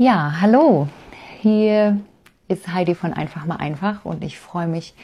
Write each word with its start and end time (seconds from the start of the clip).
Ja, 0.00 0.36
hallo. 0.40 0.86
Hier 1.40 1.98
ist 2.46 2.68
Heidi 2.68 2.94
von 2.94 3.12
Einfach 3.12 3.46
mal 3.46 3.56
einfach 3.56 4.04
und 4.04 4.22
ich 4.22 4.38
freue 4.38 4.68
mich, 4.68 4.94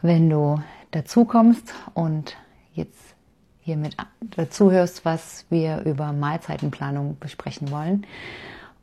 wenn 0.00 0.30
du 0.30 0.58
dazu 0.90 1.26
kommst 1.26 1.74
und 1.92 2.34
jetzt 2.72 3.14
hier 3.60 3.76
mit 3.76 3.94
dazu 4.34 4.72
was 4.72 5.44
wir 5.50 5.82
über 5.82 6.14
Mahlzeitenplanung 6.14 7.18
besprechen 7.20 7.70
wollen. 7.70 8.06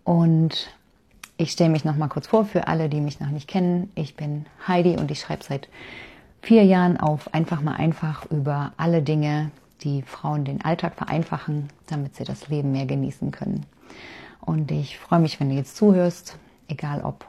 Und 0.03 0.69
ich 1.37 1.53
stelle 1.53 1.71
mich 1.71 1.83
noch 1.83 1.95
mal 1.95 2.09
kurz 2.09 2.27
vor 2.27 2.45
für 2.45 2.67
alle, 2.67 2.87
die 2.87 3.01
mich 3.01 3.19
noch 3.19 3.31
nicht 3.31 3.47
kennen. 3.47 3.91
Ich 3.95 4.15
bin 4.15 4.45
Heidi 4.67 4.97
und 4.97 5.09
ich 5.09 5.19
schreibe 5.19 5.43
seit 5.43 5.67
vier 6.43 6.63
Jahren 6.63 6.97
auf 6.97 7.33
Einfach 7.33 7.61
mal 7.61 7.73
einfach 7.73 8.29
über 8.29 8.73
alle 8.77 9.01
Dinge, 9.01 9.49
die 9.81 10.03
Frauen 10.03 10.45
den 10.45 10.63
Alltag 10.63 10.93
vereinfachen, 10.93 11.69
damit 11.87 12.15
sie 12.15 12.23
das 12.23 12.49
Leben 12.49 12.71
mehr 12.71 12.85
genießen 12.85 13.31
können. 13.31 13.65
Und 14.49 14.71
ich 14.71 14.97
freue 14.97 15.19
mich, 15.19 15.39
wenn 15.39 15.49
du 15.49 15.55
jetzt 15.55 15.77
zuhörst, 15.77 16.39
egal 16.67 17.01
ob 17.03 17.23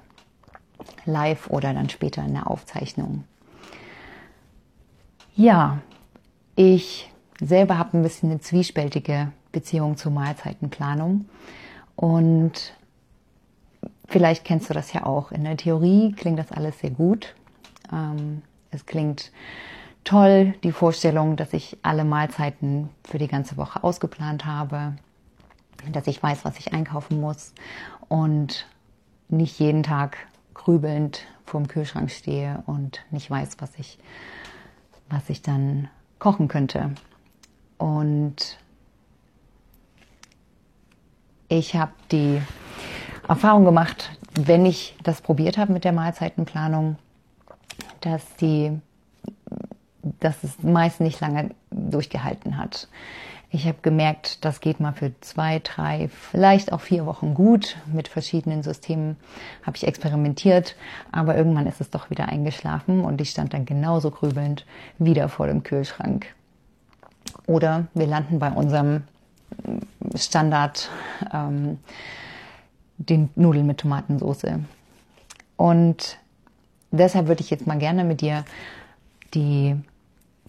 live 1.05 1.51
oder 1.51 1.75
dann 1.75 1.91
später 1.91 2.25
in 2.25 2.33
der 2.33 2.51
Aufzeichnung. 2.51 3.25
Ja, 5.37 5.81
ich 6.57 7.13
selber 7.39 7.77
habe 7.77 7.99
ein 7.99 8.03
bisschen 8.03 8.31
eine 8.31 8.41
zwiespältige 8.41 9.33
Beziehung 9.53 9.99
zur 9.99 10.13
Mahlzeitenplanung 10.13 11.27
und 11.95 12.73
vielleicht 14.07 14.47
kennst 14.47 14.71
du 14.71 14.75
das 14.75 14.95
ja 14.95 15.05
auch. 15.05 15.31
In 15.31 15.45
der 15.45 15.59
Theorie 15.59 16.13
klingt 16.13 16.39
das 16.39 16.51
alles 16.53 16.79
sehr 16.79 16.89
gut. 16.89 17.35
Ähm, 17.93 18.41
es 18.71 18.87
klingt 18.87 19.31
toll, 20.05 20.55
die 20.65 20.73
Vorstellung, 20.73 21.37
dass 21.37 21.53
ich 21.53 21.77
alle 21.83 22.05
Mahlzeiten 22.05 22.89
für 23.05 23.19
die 23.19 23.29
ganze 23.29 23.59
Woche 23.59 23.85
ausgeplant 23.85 24.47
habe, 24.47 24.95
dass 25.93 26.07
ich 26.07 26.23
weiß, 26.23 26.45
was 26.45 26.59
ich 26.59 26.73
einkaufen 26.73 27.21
muss 27.21 27.53
und 28.09 28.67
nicht 29.29 29.59
jeden 29.59 29.83
Tag 29.83 30.17
grübelnd 30.55 31.27
vorm 31.47 31.69
Kühlschrank 31.69 32.11
stehe 32.11 32.63
und 32.67 33.01
nicht 33.11 33.31
weiß, 33.31 33.57
was 33.59 33.71
ich, 33.79 33.99
was 35.09 35.29
ich 35.31 35.43
dann 35.43 35.89
kochen 36.19 36.49
könnte. 36.49 36.93
Und 37.79 38.59
ich 41.49 41.75
habe 41.75 41.93
die 42.13 42.41
Erfahrung 43.27 43.65
gemacht, 43.65 44.11
wenn 44.35 44.67
ich 44.67 44.97
das 45.03 45.21
probiert 45.21 45.59
habe 45.59 45.73
mit 45.73 45.85
der 45.85 45.93
Mahlzeitenplanung, 45.93 46.97
dass 48.01 48.23
die, 48.37 48.81
dass 50.03 50.43
es 50.45 50.63
meist 50.63 51.01
nicht 51.01 51.21
lange 51.21 51.51
durchgehalten 51.71 52.57
hat. 52.57 52.89
Ich 53.53 53.67
habe 53.67 53.79
gemerkt, 53.83 54.45
das 54.45 54.61
geht 54.61 54.79
mal 54.79 54.93
für 54.93 55.13
zwei, 55.21 55.59
drei, 55.59 56.09
vielleicht 56.09 56.73
auch 56.73 56.81
vier 56.81 57.05
Wochen 57.05 57.35
gut. 57.35 57.77
Mit 57.93 58.07
verschiedenen 58.07 58.63
Systemen 58.63 59.17
habe 59.65 59.77
ich 59.77 59.89
experimentiert, 59.89 60.77
aber 61.11 61.37
irgendwann 61.37 61.67
ist 61.67 61.81
es 61.81 61.91
doch 61.91 62.11
wieder 62.11 62.29
eingeschlafen 62.29 63.01
und 63.01 63.21
ich 63.21 63.31
stand 63.31 63.53
dann 63.53 63.65
genauso 63.65 64.13
grübelnd 64.13 64.67
wieder 64.99 65.29
vor 65.29 65.49
dem 65.49 65.65
Kühlschrank. 65.65 66.27
Oder 67.47 67.89
wir 67.93 68.07
landen 68.07 68.39
bei 68.39 68.53
unserem 68.53 69.03
Standard, 70.15 70.89
ähm, 71.33 71.81
den 72.99 73.31
Nudeln 73.35 73.67
mit 73.67 73.79
Tomatensauce. 73.79 74.61
Und 75.57 76.19
deshalb 76.93 77.27
würde 77.27 77.43
ich 77.43 77.51
jetzt 77.51 77.67
mal 77.67 77.79
gerne 77.79 78.05
mit 78.05 78.21
dir 78.21 78.45
die 79.35 79.77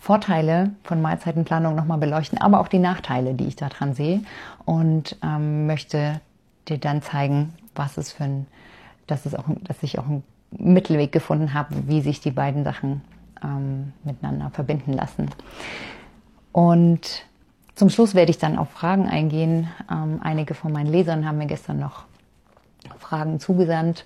Vorteile 0.02 0.72
von 0.84 1.00
Mahlzeitenplanung 1.00 1.76
nochmal 1.76 2.00
beleuchten, 2.00 2.40
aber 2.40 2.60
auch 2.60 2.68
die 2.68 2.80
Nachteile, 2.80 3.36
die 3.36 3.46
ich 3.46 3.56
daran 3.56 3.94
sehe 3.94 4.22
und 4.66 5.16
ähm, 5.24 5.68
möchte 5.68 6.20
dir 6.68 6.80
dann 6.80 7.04
zeigen, 7.04 7.54
was 7.76 7.98
es 7.98 8.12
für 8.12 8.24
ein, 8.24 8.48
dass 9.06 9.28
es 9.28 9.36
auch, 9.36 9.44
dass 9.62 9.84
ich 9.84 10.00
auch 10.00 10.08
einen 10.08 10.24
Mittelweg 10.50 11.12
gefunden 11.12 11.54
habe, 11.54 11.88
wie 11.88 12.02
sich 12.02 12.20
die 12.20 12.32
beiden 12.32 12.64
Sachen 12.64 13.02
ähm, 13.44 13.94
miteinander 14.04 14.50
verbinden 14.50 14.94
lassen. 14.94 15.30
Und 16.52 17.24
zum 17.76 17.92
Schluss 17.92 18.16
werde 18.16 18.32
ich 18.32 18.40
dann 18.40 18.58
auf 18.58 18.72
Fragen 18.72 19.08
eingehen. 19.08 19.68
Ähm, 19.88 20.20
einige 20.24 20.56
von 20.56 20.72
meinen 20.72 20.92
Lesern 20.92 21.28
haben 21.28 21.38
mir 21.38 21.46
gestern 21.46 21.78
noch 21.78 22.06
Fragen 22.98 23.40
zugesandt 23.40 24.04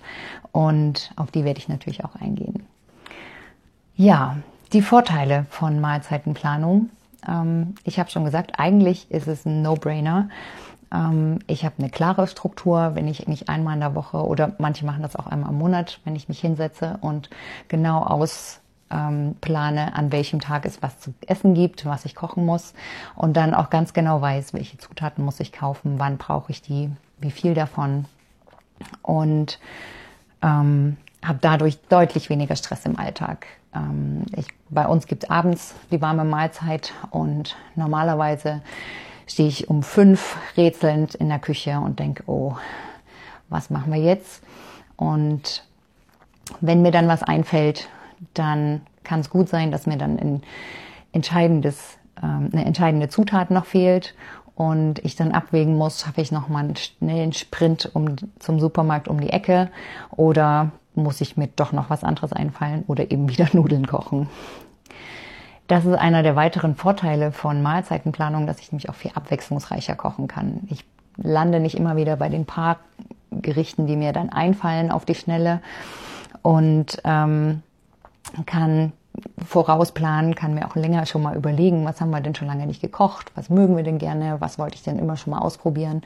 und 0.52 1.10
auf 1.16 1.30
die 1.30 1.44
werde 1.44 1.58
ich 1.58 1.70
natürlich 1.70 2.04
auch 2.04 2.16
eingehen. 2.16 2.66
Ja, 3.96 4.36
die 4.72 4.82
Vorteile 4.82 5.46
von 5.50 5.80
Mahlzeitenplanung. 5.80 6.90
Ähm, 7.26 7.74
ich 7.84 7.98
habe 7.98 8.10
schon 8.10 8.24
gesagt, 8.24 8.58
eigentlich 8.58 9.10
ist 9.10 9.28
es 9.28 9.46
ein 9.46 9.62
No-Brainer. 9.62 10.28
Ähm, 10.92 11.40
ich 11.46 11.64
habe 11.64 11.76
eine 11.78 11.90
klare 11.90 12.26
Struktur, 12.26 12.92
wenn 12.94 13.08
ich 13.08 13.26
mich 13.28 13.48
einmal 13.48 13.74
in 13.74 13.80
der 13.80 13.94
Woche 13.94 14.24
oder 14.24 14.52
manche 14.58 14.84
machen 14.84 15.02
das 15.02 15.16
auch 15.16 15.26
einmal 15.26 15.50
im 15.50 15.58
Monat, 15.58 16.00
wenn 16.04 16.16
ich 16.16 16.28
mich 16.28 16.40
hinsetze 16.40 16.98
und 17.00 17.30
genau 17.68 18.02
aus 18.02 18.60
ähm, 18.90 19.34
plane, 19.40 19.94
an 19.94 20.12
welchem 20.12 20.40
Tag 20.40 20.64
es 20.64 20.82
was 20.82 21.00
zu 21.00 21.12
essen 21.26 21.54
gibt, 21.54 21.86
was 21.86 22.04
ich 22.04 22.14
kochen 22.14 22.44
muss 22.44 22.72
und 23.16 23.36
dann 23.36 23.54
auch 23.54 23.70
ganz 23.70 23.92
genau 23.92 24.20
weiß, 24.20 24.54
welche 24.54 24.78
Zutaten 24.78 25.24
muss 25.24 25.40
ich 25.40 25.52
kaufen, 25.52 25.98
wann 25.98 26.18
brauche 26.18 26.52
ich 26.52 26.62
die, 26.62 26.90
wie 27.18 27.32
viel 27.32 27.54
davon 27.54 28.04
und 29.02 29.58
ähm, 30.42 30.96
habe 31.24 31.38
dadurch 31.40 31.80
deutlich 31.88 32.30
weniger 32.30 32.54
Stress 32.54 32.86
im 32.86 32.98
Alltag. 32.98 33.46
Ähm, 33.76 34.24
ich, 34.36 34.46
bei 34.70 34.86
uns 34.86 35.06
gibt 35.06 35.24
es 35.24 35.30
abends 35.30 35.74
die 35.90 36.00
warme 36.00 36.24
Mahlzeit 36.24 36.92
und 37.10 37.56
normalerweise 37.74 38.62
stehe 39.26 39.48
ich 39.48 39.68
um 39.68 39.82
fünf 39.82 40.36
rätselnd 40.56 41.14
in 41.14 41.28
der 41.28 41.38
Küche 41.38 41.78
und 41.80 41.98
denke, 41.98 42.22
oh, 42.26 42.56
was 43.48 43.70
machen 43.70 43.92
wir 43.92 44.00
jetzt? 44.00 44.42
Und 44.96 45.64
wenn 46.60 46.82
mir 46.82 46.92
dann 46.92 47.08
was 47.08 47.22
einfällt, 47.22 47.88
dann 48.34 48.80
kann 49.04 49.20
es 49.20 49.30
gut 49.30 49.48
sein, 49.48 49.70
dass 49.70 49.86
mir 49.86 49.98
dann 49.98 50.18
ein 50.18 50.42
entscheidendes, 51.12 51.98
ähm, 52.22 52.50
eine 52.52 52.64
entscheidende 52.64 53.08
Zutat 53.08 53.50
noch 53.50 53.66
fehlt 53.66 54.14
und 54.54 55.04
ich 55.04 55.16
dann 55.16 55.32
abwägen 55.32 55.76
muss, 55.76 56.00
schaffe 56.00 56.20
ich 56.22 56.32
noch 56.32 56.48
mal 56.48 56.60
einen 56.60 56.76
schnellen 56.76 57.32
Sprint 57.32 57.90
um, 57.94 58.16
zum 58.38 58.58
Supermarkt 58.58 59.06
um 59.06 59.20
die 59.20 59.30
Ecke 59.30 59.70
oder 60.12 60.70
muss 60.96 61.20
ich 61.20 61.36
mir 61.36 61.48
doch 61.48 61.72
noch 61.72 61.90
was 61.90 62.04
anderes 62.04 62.32
einfallen 62.32 62.84
oder 62.86 63.10
eben 63.10 63.28
wieder 63.28 63.48
Nudeln 63.52 63.86
kochen. 63.86 64.28
Das 65.68 65.84
ist 65.84 65.94
einer 65.94 66.22
der 66.22 66.36
weiteren 66.36 66.76
Vorteile 66.76 67.32
von 67.32 67.62
Mahlzeitenplanung, 67.62 68.46
dass 68.46 68.60
ich 68.60 68.70
nämlich 68.70 68.88
auch 68.88 68.94
viel 68.94 69.10
abwechslungsreicher 69.14 69.96
kochen 69.96 70.28
kann. 70.28 70.60
Ich 70.70 70.84
lande 71.16 71.60
nicht 71.60 71.76
immer 71.76 71.96
wieder 71.96 72.16
bei 72.16 72.28
den 72.28 72.46
paar 72.46 72.78
Gerichten, 73.32 73.86
die 73.86 73.96
mir 73.96 74.12
dann 74.12 74.30
einfallen 74.30 74.90
auf 74.90 75.04
die 75.04 75.14
Schnelle 75.14 75.60
und 76.42 77.00
ähm, 77.04 77.62
kann 78.46 78.92
vorausplanen, 79.44 80.34
kann 80.34 80.54
mir 80.54 80.66
auch 80.66 80.76
länger 80.76 81.06
schon 81.06 81.22
mal 81.22 81.36
überlegen, 81.36 81.84
was 81.84 82.00
haben 82.00 82.10
wir 82.10 82.20
denn 82.20 82.34
schon 82.34 82.48
lange 82.48 82.66
nicht 82.66 82.80
gekocht, 82.80 83.32
was 83.34 83.50
mögen 83.50 83.76
wir 83.76 83.84
denn 83.84 83.98
gerne, 83.98 84.36
was 84.40 84.58
wollte 84.58 84.76
ich 84.76 84.82
denn 84.82 84.98
immer 84.98 85.16
schon 85.16 85.32
mal 85.32 85.40
ausprobieren. 85.40 86.02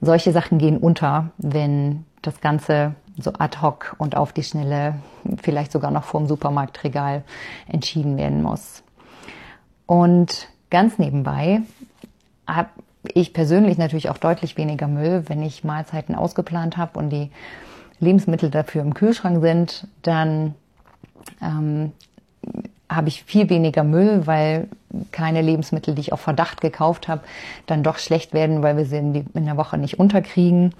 Solche 0.00 0.32
Sachen 0.32 0.58
gehen 0.58 0.78
unter, 0.78 1.30
wenn 1.38 2.04
das 2.22 2.40
Ganze 2.40 2.94
so 3.18 3.32
ad 3.38 3.58
hoc 3.62 3.94
und 3.98 4.16
auf 4.16 4.32
die 4.32 4.42
Schnelle, 4.42 4.96
vielleicht 5.40 5.72
sogar 5.72 5.90
noch 5.90 6.04
vor 6.04 6.20
dem 6.20 6.26
Supermarktregal 6.26 7.22
entschieden 7.68 8.16
werden 8.16 8.42
muss. 8.42 8.82
Und 9.86 10.48
ganz 10.70 10.98
nebenbei 10.98 11.62
habe 12.46 12.70
ich 13.12 13.32
persönlich 13.32 13.78
natürlich 13.78 14.10
auch 14.10 14.18
deutlich 14.18 14.56
weniger 14.56 14.88
Müll, 14.88 15.24
wenn 15.28 15.42
ich 15.42 15.62
Mahlzeiten 15.62 16.14
ausgeplant 16.14 16.76
habe 16.76 16.98
und 16.98 17.10
die 17.10 17.30
Lebensmittel 18.00 18.50
dafür 18.50 18.82
im 18.82 18.94
Kühlschrank 18.94 19.40
sind, 19.42 19.86
dann 20.02 20.54
ähm, 21.40 21.92
habe 22.94 23.08
ich 23.08 23.24
viel 23.24 23.50
weniger 23.50 23.84
Müll, 23.84 24.26
weil 24.26 24.68
keine 25.12 25.42
Lebensmittel, 25.42 25.94
die 25.94 26.00
ich 26.00 26.12
auf 26.12 26.20
Verdacht 26.20 26.60
gekauft 26.60 27.08
habe, 27.08 27.22
dann 27.66 27.82
doch 27.82 27.98
schlecht 27.98 28.32
werden, 28.32 28.62
weil 28.62 28.76
wir 28.76 28.86
sie 28.86 28.98
in, 28.98 29.26
in 29.34 29.44
der 29.44 29.56
Woche 29.56 29.78
nicht 29.78 29.98
unterkriegen. 29.98 30.74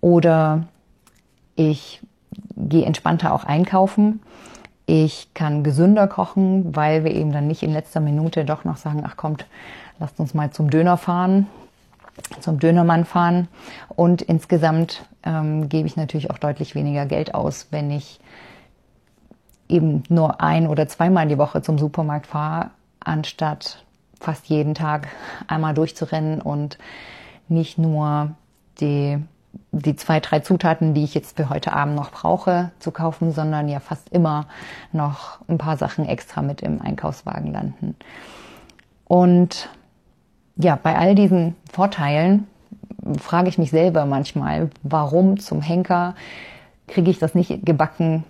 Oder 0.00 0.64
ich 1.56 2.00
gehe 2.56 2.84
entspannter 2.84 3.32
auch 3.32 3.44
einkaufen. 3.44 4.20
Ich 4.86 5.28
kann 5.34 5.64
gesünder 5.64 6.06
kochen, 6.06 6.74
weil 6.74 7.04
wir 7.04 7.12
eben 7.12 7.32
dann 7.32 7.46
nicht 7.46 7.62
in 7.62 7.72
letzter 7.72 8.00
Minute 8.00 8.44
doch 8.44 8.64
noch 8.64 8.76
sagen, 8.76 9.02
ach 9.06 9.16
kommt, 9.16 9.46
lasst 9.98 10.18
uns 10.18 10.34
mal 10.34 10.50
zum 10.50 10.70
Döner 10.70 10.96
fahren, 10.96 11.46
zum 12.40 12.58
Dönermann 12.58 13.04
fahren. 13.04 13.48
Und 13.88 14.22
insgesamt 14.22 15.04
ähm, 15.24 15.68
gebe 15.68 15.86
ich 15.86 15.96
natürlich 15.96 16.30
auch 16.30 16.38
deutlich 16.38 16.74
weniger 16.74 17.06
Geld 17.06 17.34
aus, 17.34 17.66
wenn 17.70 17.90
ich 17.90 18.18
eben 19.68 20.02
nur 20.08 20.40
ein 20.40 20.66
oder 20.66 20.88
zweimal 20.88 21.28
die 21.28 21.38
Woche 21.38 21.62
zum 21.62 21.78
Supermarkt 21.78 22.26
fahre, 22.26 22.70
anstatt 23.00 23.84
fast 24.20 24.46
jeden 24.46 24.74
Tag 24.74 25.08
einmal 25.46 25.74
durchzurennen 25.74 26.40
und 26.40 26.78
nicht 27.48 27.78
nur 27.78 28.32
die, 28.80 29.18
die 29.72 29.96
zwei, 29.96 30.20
drei 30.20 30.40
Zutaten, 30.40 30.94
die 30.94 31.04
ich 31.04 31.14
jetzt 31.14 31.36
für 31.36 31.48
heute 31.48 31.72
Abend 31.72 31.94
noch 31.94 32.10
brauche, 32.10 32.70
zu 32.78 32.90
kaufen, 32.90 33.32
sondern 33.32 33.68
ja 33.68 33.80
fast 33.80 34.08
immer 34.10 34.46
noch 34.92 35.38
ein 35.48 35.58
paar 35.58 35.76
Sachen 35.76 36.06
extra 36.06 36.42
mit 36.42 36.62
im 36.62 36.80
Einkaufswagen 36.80 37.52
landen. 37.52 37.96
Und 39.06 39.68
ja, 40.56 40.78
bei 40.80 40.96
all 40.98 41.14
diesen 41.14 41.54
Vorteilen 41.72 42.46
frage 43.20 43.48
ich 43.48 43.58
mich 43.58 43.70
selber 43.70 44.04
manchmal, 44.06 44.70
warum 44.82 45.38
zum 45.38 45.62
Henker 45.62 46.14
kriege 46.88 47.10
ich 47.10 47.18
das 47.18 47.34
nicht 47.34 47.64
gebacken, 47.64 48.24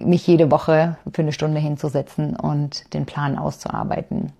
mich 0.00 0.26
jede 0.26 0.50
Woche 0.50 0.96
für 1.12 1.22
eine 1.22 1.32
Stunde 1.32 1.60
hinzusetzen 1.60 2.36
und 2.36 2.92
den 2.94 3.06
Plan 3.06 3.36
auszuarbeiten. 3.36 4.32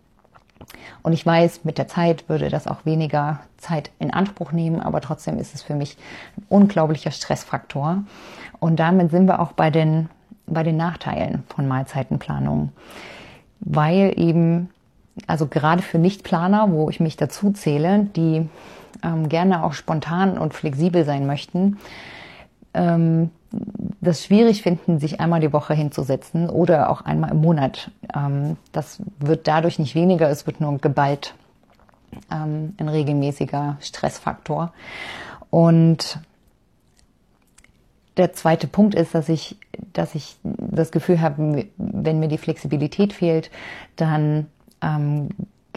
Und 1.02 1.12
ich 1.12 1.24
weiß, 1.24 1.64
mit 1.64 1.78
der 1.78 1.88
Zeit 1.88 2.28
würde 2.28 2.48
das 2.50 2.66
auch 2.66 2.84
weniger 2.84 3.40
Zeit 3.56 3.90
in 3.98 4.12
Anspruch 4.12 4.52
nehmen, 4.52 4.80
aber 4.80 5.00
trotzdem 5.00 5.38
ist 5.38 5.54
es 5.54 5.62
für 5.62 5.74
mich 5.74 5.96
ein 6.36 6.44
unglaublicher 6.48 7.10
Stressfaktor. 7.10 8.04
Und 8.60 8.78
damit 8.78 9.10
sind 9.10 9.26
wir 9.26 9.40
auch 9.40 9.52
bei 9.52 9.70
den, 9.70 10.08
bei 10.46 10.62
den 10.62 10.76
Nachteilen 10.76 11.44
von 11.54 11.68
Mahlzeitenplanung. 11.68 12.72
Weil 13.60 14.12
eben, 14.16 14.70
also 15.26 15.46
gerade 15.46 15.82
für 15.82 15.98
Nichtplaner, 15.98 16.70
wo 16.70 16.90
ich 16.90 17.00
mich 17.00 17.16
dazu 17.16 17.52
zähle, 17.52 18.08
die 18.16 18.48
ähm, 19.02 19.28
gerne 19.28 19.64
auch 19.64 19.72
spontan 19.72 20.38
und 20.38 20.54
flexibel 20.54 21.04
sein 21.04 21.26
möchten, 21.26 21.78
ähm, 22.74 23.30
das 24.00 24.24
schwierig 24.24 24.62
finden, 24.62 24.98
sich 24.98 25.20
einmal 25.20 25.40
die 25.40 25.52
Woche 25.52 25.74
hinzusetzen 25.74 26.50
oder 26.50 26.90
auch 26.90 27.02
einmal 27.02 27.30
im 27.30 27.40
Monat. 27.40 27.90
Ähm, 28.14 28.56
das 28.72 29.00
wird 29.18 29.48
dadurch 29.48 29.78
nicht 29.78 29.94
weniger, 29.94 30.28
es 30.28 30.46
wird 30.46 30.60
nur 30.60 30.78
geballt 30.78 31.34
ähm, 32.30 32.74
ein 32.78 32.88
regelmäßiger 32.88 33.76
Stressfaktor. 33.80 34.72
Und 35.50 36.20
der 38.16 38.32
zweite 38.32 38.66
Punkt 38.66 38.94
ist, 38.94 39.14
dass 39.14 39.28
ich, 39.28 39.56
dass 39.92 40.14
ich 40.14 40.36
das 40.42 40.90
Gefühl 40.90 41.20
habe, 41.20 41.66
wenn 41.76 42.18
mir 42.18 42.28
die 42.28 42.38
Flexibilität 42.38 43.12
fehlt, 43.12 43.50
dann 43.96 44.46
ähm, 44.82 45.28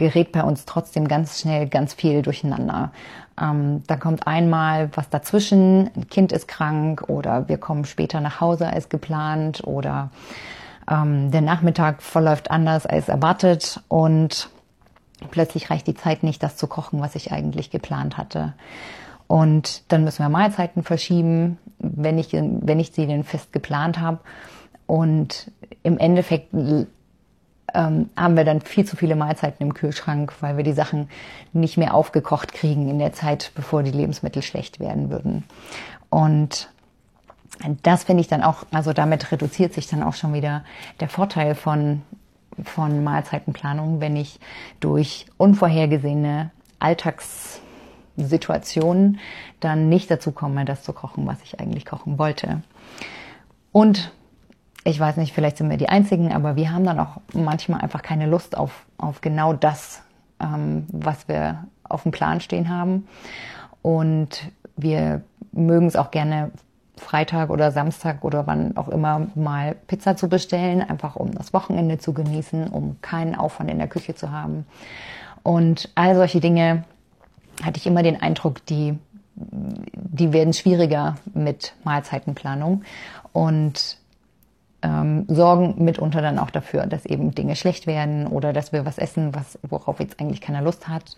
gerät 0.01 0.31
bei 0.31 0.43
uns 0.43 0.65
trotzdem 0.65 1.07
ganz 1.07 1.39
schnell 1.39 1.67
ganz 1.67 1.93
viel 1.93 2.23
durcheinander. 2.23 2.91
Ähm, 3.39 3.83
da 3.85 3.97
kommt 3.97 4.25
einmal 4.25 4.89
was 4.95 5.09
dazwischen, 5.09 5.91
ein 5.95 6.07
Kind 6.09 6.31
ist 6.31 6.47
krank 6.47 7.03
oder 7.07 7.47
wir 7.47 7.57
kommen 7.57 7.85
später 7.85 8.19
nach 8.19 8.41
Hause 8.41 8.67
als 8.67 8.89
geplant 8.89 9.61
oder 9.63 10.09
ähm, 10.89 11.29
der 11.29 11.41
Nachmittag 11.41 12.01
verläuft 12.01 12.49
anders 12.49 12.87
als 12.87 13.09
erwartet 13.09 13.79
und 13.89 14.49
plötzlich 15.29 15.69
reicht 15.69 15.85
die 15.85 15.93
Zeit 15.93 16.23
nicht, 16.23 16.41
das 16.41 16.57
zu 16.57 16.65
kochen, 16.65 16.99
was 16.99 17.13
ich 17.13 17.31
eigentlich 17.31 17.69
geplant 17.69 18.17
hatte. 18.17 18.53
Und 19.27 19.83
dann 19.91 20.03
müssen 20.03 20.25
wir 20.25 20.29
Mahlzeiten 20.29 20.81
verschieben, 20.81 21.59
wenn 21.77 22.17
ich, 22.17 22.33
wenn 22.33 22.79
ich 22.79 22.91
sie 22.91 23.05
denn 23.05 23.23
fest 23.23 23.53
geplant 23.53 23.99
habe. 23.99 24.17
Und 24.87 25.51
im 25.83 25.99
Endeffekt 25.99 26.49
ähm, 27.73 28.09
haben 28.15 28.35
wir 28.35 28.43
dann 28.43 28.61
viel 28.61 28.85
zu 28.85 28.95
viele 28.95 29.15
Mahlzeiten 29.15 29.65
im 29.65 29.73
Kühlschrank, 29.73 30.33
weil 30.41 30.57
wir 30.57 30.63
die 30.63 30.73
Sachen 30.73 31.09
nicht 31.53 31.77
mehr 31.77 31.93
aufgekocht 31.93 32.53
kriegen 32.53 32.89
in 32.89 32.99
der 32.99 33.13
Zeit, 33.13 33.51
bevor 33.55 33.83
die 33.83 33.91
Lebensmittel 33.91 34.41
schlecht 34.41 34.79
werden 34.79 35.09
würden. 35.09 35.43
Und 36.09 36.69
das 37.83 38.05
finde 38.05 38.21
ich 38.21 38.27
dann 38.27 38.41
auch, 38.43 38.65
also 38.71 38.93
damit 38.93 39.31
reduziert 39.31 39.73
sich 39.73 39.87
dann 39.87 40.03
auch 40.03 40.13
schon 40.13 40.33
wieder 40.33 40.63
der 40.99 41.09
Vorteil 41.09 41.55
von, 41.55 42.03
von 42.63 43.03
Mahlzeitenplanung, 43.03 43.99
wenn 44.01 44.15
ich 44.15 44.39
durch 44.79 45.25
unvorhergesehene 45.37 46.51
Alltagssituationen 46.79 49.19
dann 49.59 49.89
nicht 49.89 50.09
dazu 50.09 50.31
komme, 50.31 50.65
das 50.65 50.81
zu 50.83 50.93
kochen, 50.93 51.27
was 51.27 51.37
ich 51.43 51.59
eigentlich 51.59 51.85
kochen 51.85 52.17
wollte. 52.17 52.63
Und 53.71 54.11
ich 54.83 54.99
weiß 54.99 55.17
nicht, 55.17 55.33
vielleicht 55.33 55.57
sind 55.57 55.69
wir 55.69 55.77
die 55.77 55.89
Einzigen, 55.89 56.33
aber 56.33 56.55
wir 56.55 56.71
haben 56.71 56.85
dann 56.85 56.99
auch 56.99 57.17
manchmal 57.33 57.81
einfach 57.81 58.01
keine 58.01 58.25
Lust 58.25 58.57
auf, 58.57 58.85
auf 58.97 59.21
genau 59.21 59.53
das, 59.53 60.01
ähm, 60.39 60.87
was 60.91 61.27
wir 61.27 61.65
auf 61.83 62.03
dem 62.03 62.11
Plan 62.11 62.41
stehen 62.41 62.69
haben. 62.69 63.07
Und 63.81 64.51
wir 64.75 65.21
mögen 65.51 65.87
es 65.87 65.95
auch 65.95 66.11
gerne 66.11 66.51
Freitag 66.97 67.49
oder 67.49 67.71
Samstag 67.71 68.23
oder 68.23 68.47
wann 68.47 68.77
auch 68.77 68.87
immer 68.87 69.27
mal 69.35 69.75
Pizza 69.87 70.15
zu 70.15 70.29
bestellen, 70.29 70.81
einfach 70.81 71.15
um 71.15 71.31
das 71.31 71.53
Wochenende 71.53 71.97
zu 71.97 72.13
genießen, 72.13 72.67
um 72.67 73.01
keinen 73.01 73.35
Aufwand 73.35 73.69
in 73.69 73.79
der 73.79 73.87
Küche 73.87 74.15
zu 74.15 74.31
haben. 74.31 74.65
Und 75.43 75.89
all 75.95 76.15
solche 76.15 76.39
Dinge 76.39 76.83
hatte 77.63 77.77
ich 77.77 77.87
immer 77.87 78.03
den 78.03 78.21
Eindruck, 78.21 78.65
die, 78.67 78.97
die 79.35 80.33
werden 80.33 80.53
schwieriger 80.53 81.15
mit 81.33 81.73
Mahlzeitenplanung. 81.83 82.83
Und 83.33 83.97
ähm, 84.81 85.25
sorgen 85.27 85.83
mitunter 85.83 86.21
dann 86.21 86.39
auch 86.39 86.49
dafür, 86.49 86.85
dass 86.85 87.05
eben 87.05 87.33
Dinge 87.35 87.55
schlecht 87.55 87.87
werden 87.87 88.27
oder 88.27 88.53
dass 88.53 88.71
wir 88.71 88.85
was 88.85 88.97
essen, 88.97 89.35
was, 89.35 89.59
worauf 89.67 89.99
jetzt 89.99 90.19
eigentlich 90.19 90.41
keiner 90.41 90.61
Lust 90.61 90.87
hat. 90.87 91.15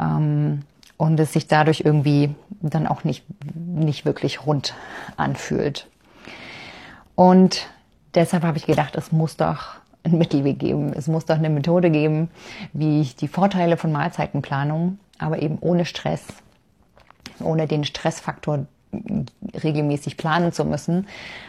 Ähm, 0.00 0.62
und 0.96 1.18
es 1.20 1.32
sich 1.32 1.46
dadurch 1.46 1.82
irgendwie 1.84 2.34
dann 2.60 2.86
auch 2.86 3.04
nicht, 3.04 3.24
nicht 3.54 4.04
wirklich 4.04 4.44
rund 4.46 4.74
anfühlt. 5.16 5.86
Und 7.14 7.68
deshalb 8.14 8.42
habe 8.42 8.58
ich 8.58 8.66
gedacht, 8.66 8.96
es 8.96 9.12
muss 9.12 9.36
doch 9.36 9.76
ein 10.02 10.18
Mittelweg 10.18 10.58
geben. 10.58 10.92
Es 10.92 11.06
muss 11.06 11.24
doch 11.24 11.36
eine 11.36 11.50
Methode 11.50 11.90
geben, 11.90 12.30
wie 12.72 13.00
ich 13.00 13.16
die 13.16 13.28
Vorteile 13.28 13.76
von 13.76 13.92
Mahlzeitenplanung, 13.92 14.98
aber 15.18 15.40
eben 15.40 15.58
ohne 15.60 15.84
Stress, 15.84 16.24
ohne 17.40 17.66
den 17.66 17.84
Stressfaktor 17.84 18.66
regelmäßig 19.62 20.16
planen 20.16 20.52
zu 20.52 20.64
müssen, 20.64 21.06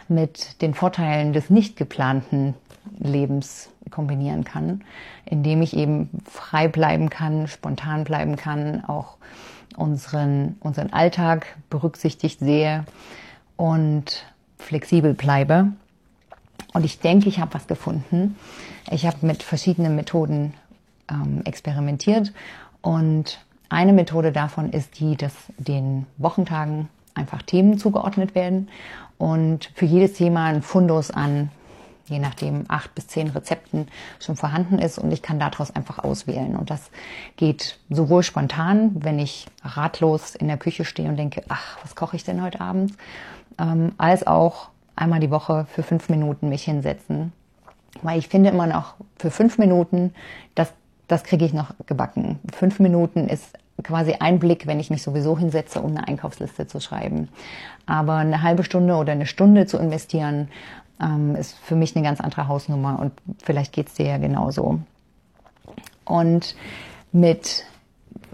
mit 0.07 0.61
den 0.61 0.73
Vorteilen 0.73 1.33
des 1.33 1.49
nicht 1.49 1.75
geplanten 1.77 2.53
Lebens 2.97 3.69
kombinieren 3.91 4.43
kann, 4.43 4.83
indem 5.25 5.61
ich 5.61 5.75
eben 5.75 6.09
frei 6.25 6.67
bleiben 6.67 7.09
kann, 7.09 7.47
spontan 7.47 8.03
bleiben 8.03 8.35
kann, 8.35 8.83
auch 8.85 9.17
unseren, 9.75 10.57
unseren 10.59 10.91
Alltag 10.93 11.57
berücksichtigt 11.69 12.39
sehe 12.39 12.85
und 13.55 14.25
flexibel 14.57 15.13
bleibe. 15.13 15.71
Und 16.73 16.85
ich 16.85 16.99
denke, 16.99 17.29
ich 17.29 17.39
habe 17.39 17.53
was 17.53 17.67
gefunden. 17.67 18.35
Ich 18.91 19.05
habe 19.05 19.25
mit 19.25 19.43
verschiedenen 19.43 19.95
Methoden 19.95 20.53
ähm, 21.09 21.41
experimentiert 21.45 22.33
und 22.81 23.39
eine 23.69 23.93
Methode 23.93 24.31
davon 24.31 24.71
ist 24.71 24.99
die, 24.99 25.15
dass 25.15 25.33
den 25.57 26.07
Wochentagen 26.17 26.89
einfach 27.19 27.43
Themen 27.43 27.77
zugeordnet 27.77 28.33
werden 28.33 28.69
und 29.17 29.69
für 29.75 29.85
jedes 29.85 30.13
Thema 30.13 30.45
ein 30.45 30.61
Fundus 30.61 31.11
an, 31.11 31.49
je 32.07 32.19
nachdem, 32.19 32.65
acht 32.69 32.95
bis 32.95 33.07
zehn 33.07 33.27
Rezepten 33.27 33.87
schon 34.19 34.35
vorhanden 34.35 34.79
ist 34.79 34.97
und 34.97 35.11
ich 35.11 35.21
kann 35.21 35.39
daraus 35.39 35.75
einfach 35.75 35.99
auswählen. 35.99 36.55
Und 36.55 36.69
das 36.69 36.89
geht 37.35 37.77
sowohl 37.89 38.23
spontan, 38.23 38.91
wenn 38.95 39.19
ich 39.19 39.45
ratlos 39.63 40.35
in 40.35 40.47
der 40.47 40.57
Küche 40.57 40.85
stehe 40.85 41.09
und 41.09 41.17
denke, 41.17 41.43
ach, 41.49 41.77
was 41.83 41.95
koche 41.95 42.15
ich 42.15 42.23
denn 42.23 42.41
heute 42.41 42.61
Abend, 42.61 42.93
ähm, 43.59 43.91
als 43.97 44.25
auch 44.25 44.69
einmal 44.95 45.19
die 45.19 45.31
Woche 45.31 45.67
für 45.71 45.83
fünf 45.83 46.09
Minuten 46.09 46.49
mich 46.49 46.63
hinsetzen. 46.63 47.31
Weil 48.01 48.19
ich 48.19 48.27
finde 48.27 48.49
immer 48.49 48.67
noch, 48.67 48.95
für 49.17 49.31
fünf 49.31 49.57
Minuten, 49.57 50.13
das, 50.55 50.71
das 51.07 51.23
kriege 51.23 51.45
ich 51.45 51.53
noch 51.53 51.73
gebacken. 51.85 52.39
Fünf 52.53 52.79
Minuten 52.79 53.27
ist 53.27 53.57
quasi 53.83 54.15
ein 54.19 54.39
Blick, 54.39 54.67
wenn 54.67 54.79
ich 54.79 54.89
mich 54.89 55.03
sowieso 55.03 55.37
hinsetze, 55.37 55.81
um 55.81 55.91
eine 55.91 56.07
Einkaufsliste 56.07 56.67
zu 56.67 56.79
schreiben. 56.79 57.29
Aber 57.85 58.15
eine 58.15 58.41
halbe 58.41 58.63
Stunde 58.63 58.95
oder 58.95 59.13
eine 59.13 59.25
Stunde 59.25 59.65
zu 59.65 59.77
investieren, 59.77 60.49
ähm, 61.01 61.35
ist 61.35 61.57
für 61.57 61.75
mich 61.75 61.95
eine 61.95 62.03
ganz 62.03 62.19
andere 62.19 62.47
Hausnummer 62.47 62.99
und 62.99 63.13
vielleicht 63.43 63.73
geht's 63.73 63.93
dir 63.93 64.05
ja 64.05 64.17
genauso. 64.17 64.79
Und 66.05 66.55
mit, 67.11 67.65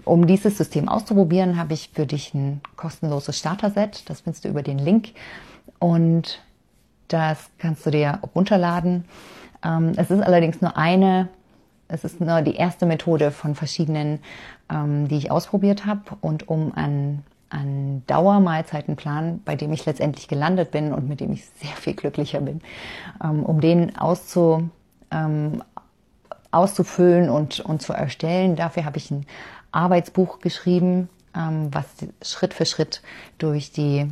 um 0.04 0.26
dieses 0.26 0.56
System 0.58 0.88
auszuprobieren, 0.88 1.58
habe 1.58 1.74
ich 1.74 1.90
für 1.92 2.06
dich 2.06 2.34
ein 2.34 2.60
kostenloses 2.76 3.38
Starter-Set. 3.38 4.08
Das 4.08 4.22
findest 4.22 4.44
du 4.44 4.48
über 4.48 4.62
den 4.62 4.78
Link 4.78 5.10
und 5.78 6.40
das 7.08 7.50
kannst 7.58 7.86
du 7.86 7.90
dir 7.90 8.20
runterladen. 8.34 9.04
Ähm, 9.64 9.92
es 9.96 10.10
ist 10.10 10.22
allerdings 10.22 10.60
nur 10.60 10.76
eine 10.76 11.28
es 11.88 12.04
ist 12.04 12.20
nur 12.20 12.42
die 12.42 12.56
erste 12.56 12.86
Methode 12.86 13.30
von 13.30 13.54
verschiedenen, 13.54 14.20
ähm, 14.70 15.08
die 15.08 15.16
ich 15.16 15.30
ausprobiert 15.30 15.86
habe. 15.86 16.02
Und 16.20 16.48
um 16.48 16.72
an, 16.74 17.22
an 17.50 18.02
Dauermahlzeitenplan, 18.06 19.42
bei 19.44 19.56
dem 19.56 19.72
ich 19.72 19.86
letztendlich 19.86 20.28
gelandet 20.28 20.70
bin 20.70 20.92
und 20.92 21.08
mit 21.08 21.20
dem 21.20 21.32
ich 21.32 21.46
sehr 21.46 21.76
viel 21.76 21.94
glücklicher 21.94 22.40
bin, 22.40 22.60
ähm, 23.22 23.42
um 23.42 23.60
den 23.60 23.96
auszu, 23.96 24.68
ähm, 25.10 25.62
auszufüllen 26.50 27.30
und, 27.30 27.60
und 27.60 27.82
zu 27.82 27.92
erstellen, 27.92 28.56
dafür 28.56 28.84
habe 28.84 28.98
ich 28.98 29.10
ein 29.10 29.26
Arbeitsbuch 29.72 30.40
geschrieben, 30.40 31.08
ähm, 31.36 31.68
was 31.72 31.86
Schritt 32.22 32.54
für 32.54 32.66
Schritt 32.66 33.02
durch 33.38 33.70
die 33.72 34.10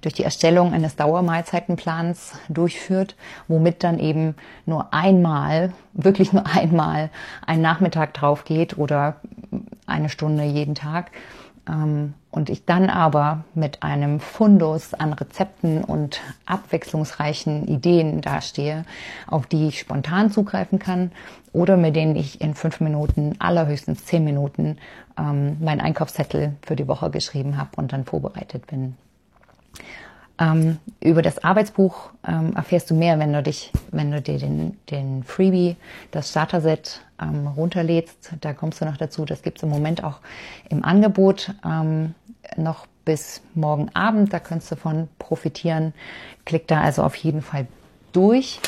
durch 0.00 0.14
die 0.14 0.24
Erstellung 0.24 0.72
eines 0.72 0.96
Dauermahlzeitenplans 0.96 2.32
durchführt, 2.48 3.16
womit 3.48 3.84
dann 3.84 3.98
eben 3.98 4.34
nur 4.66 4.92
einmal, 4.92 5.72
wirklich 5.92 6.32
nur 6.32 6.46
einmal 6.46 7.10
ein 7.46 7.60
Nachmittag 7.60 8.14
drauf 8.14 8.44
geht 8.44 8.78
oder 8.78 9.16
eine 9.86 10.08
Stunde 10.08 10.44
jeden 10.44 10.74
Tag, 10.74 11.10
ähm, 11.68 12.14
und 12.30 12.50
ich 12.50 12.66
dann 12.66 12.90
aber 12.90 13.44
mit 13.54 13.82
einem 13.82 14.20
Fundus 14.20 14.94
an 14.94 15.12
Rezepten 15.12 15.82
und 15.82 16.20
abwechslungsreichen 16.46 17.66
Ideen 17.66 18.20
dastehe, 18.20 18.84
auf 19.26 19.46
die 19.46 19.68
ich 19.68 19.80
spontan 19.80 20.30
zugreifen 20.30 20.78
kann 20.78 21.10
oder 21.52 21.76
mit 21.76 21.96
denen 21.96 22.16
ich 22.16 22.40
in 22.40 22.54
fünf 22.54 22.80
Minuten, 22.80 23.34
allerhöchstens 23.38 24.04
zehn 24.04 24.24
Minuten 24.24 24.76
ähm, 25.18 25.56
meinen 25.60 25.80
Einkaufszettel 25.80 26.54
für 26.62 26.76
die 26.76 26.86
Woche 26.86 27.10
geschrieben 27.10 27.56
habe 27.56 27.70
und 27.76 27.92
dann 27.92 28.04
vorbereitet 28.04 28.66
bin. 28.66 28.96
Ähm, 30.40 30.78
über 31.00 31.22
das 31.22 31.42
Arbeitsbuch 31.42 32.10
ähm, 32.26 32.54
erfährst 32.54 32.90
du 32.90 32.94
mehr, 32.94 33.18
wenn 33.18 33.32
du 33.32 33.42
dich, 33.42 33.72
wenn 33.90 34.12
du 34.12 34.22
dir 34.22 34.38
den, 34.38 34.76
den 34.90 35.24
Freebie, 35.24 35.76
das 36.12 36.30
Starter-Set 36.30 37.00
ähm, 37.20 37.48
runterlädst. 37.48 38.34
Da 38.40 38.52
kommst 38.52 38.80
du 38.80 38.84
noch 38.84 38.96
dazu. 38.96 39.24
Das 39.24 39.42
gibt 39.42 39.58
es 39.58 39.64
im 39.64 39.68
Moment 39.68 40.04
auch 40.04 40.20
im 40.68 40.84
Angebot 40.84 41.52
ähm, 41.64 42.14
noch 42.56 42.86
bis 43.04 43.42
morgen 43.54 43.88
Abend. 43.94 44.32
Da 44.32 44.38
kannst 44.38 44.70
du 44.70 44.76
von 44.76 45.08
profitieren. 45.18 45.92
Klick 46.44 46.68
da 46.68 46.82
also 46.82 47.02
auf 47.02 47.16
jeden 47.16 47.42
Fall 47.42 47.66
durch. 48.12 48.60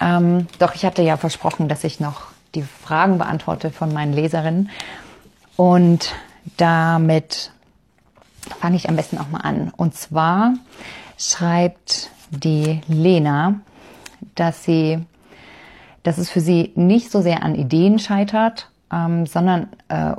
Ähm, 0.00 0.46
doch 0.58 0.74
ich 0.74 0.84
hatte 0.84 1.02
ja 1.02 1.16
versprochen, 1.16 1.68
dass 1.68 1.82
ich 1.82 1.98
noch 1.98 2.28
die 2.54 2.62
Fragen 2.62 3.18
beantworte 3.18 3.70
von 3.70 3.92
meinen 3.92 4.12
Leserinnen. 4.12 4.70
Und 5.56 6.14
damit 6.56 7.52
fange 8.60 8.76
ich 8.76 8.88
am 8.88 8.96
besten 8.96 9.18
auch 9.18 9.28
mal 9.28 9.40
an. 9.40 9.72
Und 9.76 9.94
zwar 9.94 10.54
schreibt 11.18 12.10
die 12.30 12.80
Lena, 12.88 13.60
dass 14.34 14.64
sie, 14.64 15.04
dass 16.02 16.18
es 16.18 16.30
für 16.30 16.40
sie 16.40 16.72
nicht 16.74 17.10
so 17.10 17.20
sehr 17.22 17.42
an 17.42 17.54
Ideen 17.54 17.98
scheitert, 17.98 18.70
ähm, 18.92 19.26
sondern 19.26 19.68
äh, 19.88 20.14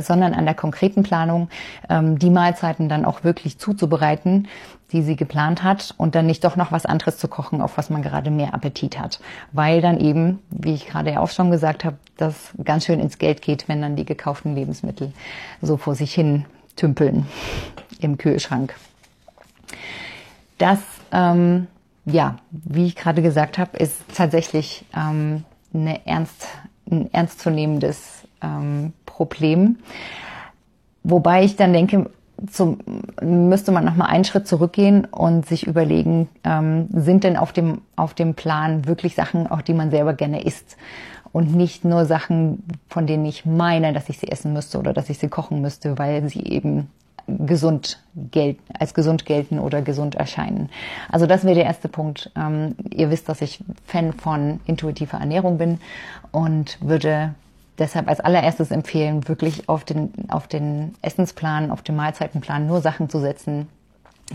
sondern 0.00 0.32
an 0.34 0.44
der 0.44 0.54
konkreten 0.54 1.02
Planung, 1.02 1.48
ähm, 1.88 2.20
die 2.20 2.30
Mahlzeiten 2.30 2.88
dann 2.88 3.04
auch 3.04 3.24
wirklich 3.24 3.58
zuzubereiten, 3.58 4.46
die 4.92 5.02
sie 5.02 5.16
geplant 5.16 5.62
hat 5.62 5.94
und 5.98 6.14
dann 6.14 6.26
nicht 6.26 6.44
doch 6.44 6.56
noch 6.56 6.72
was 6.72 6.86
anderes 6.86 7.18
zu 7.18 7.28
kochen, 7.28 7.60
auf 7.60 7.76
was 7.76 7.90
man 7.90 8.02
gerade 8.02 8.30
mehr 8.30 8.54
Appetit 8.54 8.98
hat. 8.98 9.20
Weil 9.52 9.80
dann 9.80 10.00
eben, 10.00 10.38
wie 10.50 10.74
ich 10.74 10.86
gerade 10.86 11.12
ja 11.12 11.20
auch 11.20 11.30
schon 11.30 11.50
gesagt 11.50 11.84
habe, 11.84 11.98
das 12.16 12.52
ganz 12.64 12.86
schön 12.86 13.00
ins 13.00 13.18
Geld 13.18 13.42
geht, 13.42 13.68
wenn 13.68 13.82
dann 13.82 13.96
die 13.96 14.06
gekauften 14.06 14.54
Lebensmittel 14.54 15.12
so 15.60 15.76
vor 15.76 15.94
sich 15.94 16.14
hin 16.14 16.46
tümpeln 16.76 17.26
im 18.00 18.16
Kühlschrank. 18.16 18.74
Das, 20.56 20.78
ähm, 21.12 21.66
ja, 22.06 22.36
wie 22.50 22.86
ich 22.86 22.96
gerade 22.96 23.20
gesagt 23.22 23.58
habe, 23.58 23.76
ist 23.76 23.96
tatsächlich 24.14 24.84
ähm, 24.96 25.44
eine 25.74 26.06
ernst, 26.06 26.46
ein 26.90 27.12
ernstzunehmendes 27.12 28.26
ähm, 28.42 28.92
Problem. 29.04 29.78
Wobei 31.04 31.44
ich 31.44 31.56
dann 31.56 31.72
denke, 31.72 32.10
zum, 32.50 32.78
müsste 33.20 33.72
man 33.72 33.84
noch 33.84 33.96
mal 33.96 34.06
einen 34.06 34.24
Schritt 34.24 34.46
zurückgehen 34.46 35.04
und 35.04 35.46
sich 35.46 35.66
überlegen, 35.66 36.28
ähm, 36.44 36.88
sind 36.92 37.24
denn 37.24 37.36
auf 37.36 37.52
dem, 37.52 37.80
auf 37.96 38.14
dem 38.14 38.34
Plan 38.34 38.86
wirklich 38.86 39.14
Sachen, 39.14 39.46
auch 39.46 39.62
die 39.62 39.74
man 39.74 39.90
selber 39.90 40.14
gerne 40.14 40.44
isst? 40.44 40.76
Und 41.32 41.54
nicht 41.54 41.84
nur 41.84 42.06
Sachen, 42.06 42.62
von 42.88 43.06
denen 43.06 43.26
ich 43.26 43.44
meine, 43.44 43.92
dass 43.92 44.08
ich 44.08 44.18
sie 44.18 44.28
essen 44.28 44.52
müsste 44.52 44.78
oder 44.78 44.92
dass 44.92 45.10
ich 45.10 45.18
sie 45.18 45.28
kochen 45.28 45.60
müsste, 45.60 45.98
weil 45.98 46.28
sie 46.28 46.42
eben 46.42 46.88
gesund 47.26 48.02
gelten, 48.30 48.62
als 48.78 48.94
gesund 48.94 49.26
gelten 49.26 49.58
oder 49.58 49.82
gesund 49.82 50.14
erscheinen. 50.14 50.70
Also 51.10 51.26
das 51.26 51.44
wäre 51.44 51.54
der 51.54 51.64
erste 51.64 51.88
Punkt. 51.88 52.30
Ähm, 52.36 52.74
ihr 52.90 53.10
wisst, 53.10 53.28
dass 53.28 53.42
ich 53.42 53.62
Fan 53.84 54.14
von 54.14 54.60
intuitiver 54.66 55.18
Ernährung 55.18 55.58
bin 55.58 55.78
und 56.32 56.78
würde 56.80 57.34
deshalb 57.78 58.08
als 58.08 58.20
allererstes 58.20 58.70
empfehlen, 58.70 59.28
wirklich 59.28 59.68
auf 59.68 59.84
den, 59.84 60.12
auf 60.28 60.46
den 60.46 60.94
Essensplan, 61.02 61.70
auf 61.70 61.82
den 61.82 61.96
Mahlzeitenplan 61.96 62.66
nur 62.66 62.80
Sachen 62.80 63.08
zu 63.08 63.20
setzen, 63.20 63.68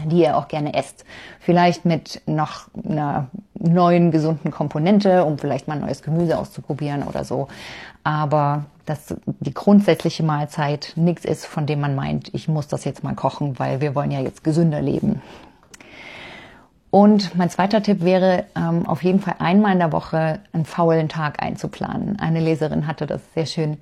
die 0.05 0.21
ihr 0.21 0.37
auch 0.37 0.47
gerne 0.47 0.73
esst. 0.73 1.05
Vielleicht 1.39 1.85
mit 1.85 2.21
noch 2.25 2.67
einer 2.83 3.27
neuen 3.53 4.11
gesunden 4.11 4.51
Komponente, 4.51 5.23
um 5.23 5.37
vielleicht 5.37 5.67
mal 5.67 5.79
neues 5.79 6.01
Gemüse 6.01 6.37
auszuprobieren 6.37 7.03
oder 7.03 7.23
so. 7.23 7.47
Aber 8.03 8.65
dass 8.85 9.15
die 9.25 9.53
grundsätzliche 9.53 10.23
Mahlzeit 10.23 10.93
nichts 10.95 11.25
ist, 11.25 11.45
von 11.45 11.65
dem 11.65 11.79
man 11.79 11.95
meint, 11.95 12.33
ich 12.33 12.47
muss 12.47 12.67
das 12.67 12.83
jetzt 12.83 13.03
mal 13.03 13.15
kochen, 13.15 13.57
weil 13.59 13.81
wir 13.81 13.95
wollen 13.95 14.11
ja 14.11 14.19
jetzt 14.19 14.43
gesünder 14.43 14.81
leben. 14.81 15.21
Und 16.93 17.35
mein 17.35 17.49
zweiter 17.49 17.81
Tipp 17.81 18.03
wäre, 18.03 18.45
ähm, 18.55 18.87
auf 18.87 19.03
jeden 19.03 19.19
Fall 19.19 19.37
einmal 19.39 19.73
in 19.73 19.79
der 19.79 19.91
Woche 19.91 20.41
einen 20.53 20.63
faulen 20.63 21.09
Tag 21.09 21.41
einzuplanen. 21.41 22.19
Eine 22.19 22.39
Leserin 22.39 22.85
hatte 22.85 23.07
das 23.07 23.19
sehr 23.33 23.47
schön 23.47 23.79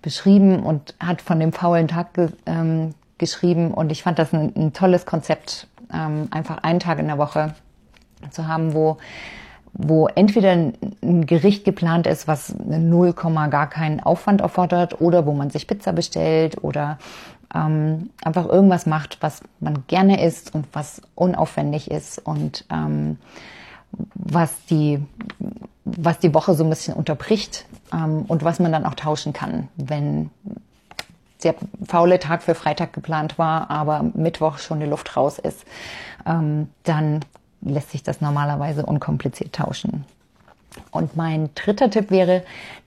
beschrieben 0.00 0.60
und 0.62 0.94
hat 0.98 1.20
von 1.20 1.38
dem 1.40 1.52
faulen 1.52 1.88
Tag 1.88 2.14
ge 2.14 2.30
ähm, 2.46 2.94
geschrieben. 3.18 3.70
Und 3.74 3.92
ich 3.92 4.02
fand 4.02 4.18
das 4.18 4.32
ein, 4.32 4.50
ein 4.56 4.72
tolles 4.72 5.04
Konzept, 5.04 5.66
ähm, 5.92 6.28
einfach 6.30 6.62
einen 6.62 6.80
Tag 6.80 6.98
in 7.00 7.08
der 7.08 7.18
Woche 7.18 7.54
zu 8.30 8.48
haben, 8.48 8.72
wo 8.72 8.96
wo 9.76 10.06
entweder 10.06 10.52
ein 10.52 11.26
Gericht 11.26 11.64
geplant 11.64 12.06
ist, 12.06 12.28
was 12.28 12.54
0, 12.56 13.12
gar 13.12 13.68
keinen 13.68 13.98
Aufwand 13.98 14.40
erfordert 14.40 15.00
oder 15.00 15.26
wo 15.26 15.32
man 15.32 15.50
sich 15.50 15.66
Pizza 15.66 15.92
bestellt 15.92 16.62
oder 16.62 16.98
ähm, 17.54 18.10
einfach 18.22 18.46
irgendwas 18.46 18.86
macht, 18.86 19.18
was 19.20 19.42
man 19.60 19.84
gerne 19.86 20.24
isst 20.24 20.54
und 20.54 20.66
was 20.72 21.00
unaufwendig 21.14 21.90
ist 21.90 22.18
und 22.18 22.64
ähm, 22.70 23.18
was 24.14 24.64
die 24.66 25.04
was 25.84 26.18
die 26.18 26.32
Woche 26.32 26.54
so 26.54 26.64
ein 26.64 26.70
bisschen 26.70 26.94
unterbricht 26.94 27.66
ähm, 27.92 28.24
und 28.26 28.42
was 28.42 28.58
man 28.58 28.72
dann 28.72 28.86
auch 28.86 28.94
tauschen 28.94 29.32
kann, 29.32 29.68
wenn 29.76 30.30
der 31.42 31.54
faule 31.86 32.18
Tag 32.18 32.42
für 32.42 32.54
Freitag 32.54 32.92
geplant 32.94 33.38
war, 33.38 33.70
aber 33.70 34.02
Mittwoch 34.14 34.58
schon 34.58 34.80
die 34.80 34.86
Luft 34.86 35.16
raus 35.16 35.38
ist, 35.38 35.64
ähm, 36.26 36.68
dann 36.84 37.20
lässt 37.60 37.90
sich 37.90 38.02
das 38.02 38.20
normalerweise 38.20 38.84
unkompliziert 38.86 39.54
tauschen. 39.54 40.04
Und 40.90 41.16
mein 41.16 41.50
dritter 41.54 41.90
Tipp 41.90 42.10
wäre, 42.10 42.42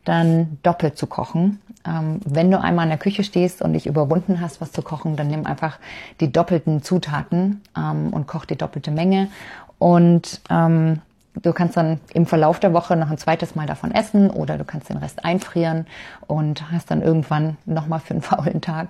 dann 0.06 0.58
doppelt 0.63 0.98
zu 0.98 1.08
kochen. 1.08 1.60
Ähm, 1.86 2.20
wenn 2.25 2.51
du 2.51 2.60
einmal 2.60 2.86
in 2.86 2.89
der 2.89 2.98
Küche 2.98 3.24
stehst 3.24 3.62
und 3.62 3.74
dich 3.74 3.88
überwunden 3.88 4.41
hast, 4.41 4.62
was 4.62 4.72
zu 4.72 4.82
kochen, 4.82 5.15
dann 5.15 5.27
nimm 5.27 5.46
einfach 5.46 5.79
die 6.20 6.32
doppelten 6.32 6.82
Zutaten 6.82 7.62
ähm, 7.77 8.13
und 8.13 8.27
koch 8.27 8.46
die 8.46 8.56
doppelte 8.56 8.91
Menge. 8.91 9.29
Und 9.79 10.41
ähm, 10.50 11.01
du 11.41 11.53
kannst 11.53 11.77
dann 11.77 12.00
im 12.13 12.25
Verlauf 12.25 12.60
der 12.60 12.74
Woche 12.74 12.96
noch 12.96 13.10
ein 13.10 13.17
zweites 13.17 13.56
Mal 13.56 13.67
davon 13.67 13.91
essen 13.91 14.29
oder 14.29 14.58
du 14.58 14.63
kannst 14.63 14.89
den 14.89 14.98
Rest 14.98 15.24
einfrieren 15.24 15.86
und 16.25 16.72
hast 16.72 16.89
dann 16.89 17.01
irgendwann 17.01 17.58
nochmal 17.65 18.00
für 18.00 18.12
einen 18.12 18.22
faulen 18.24 18.62
Tag 18.62 18.89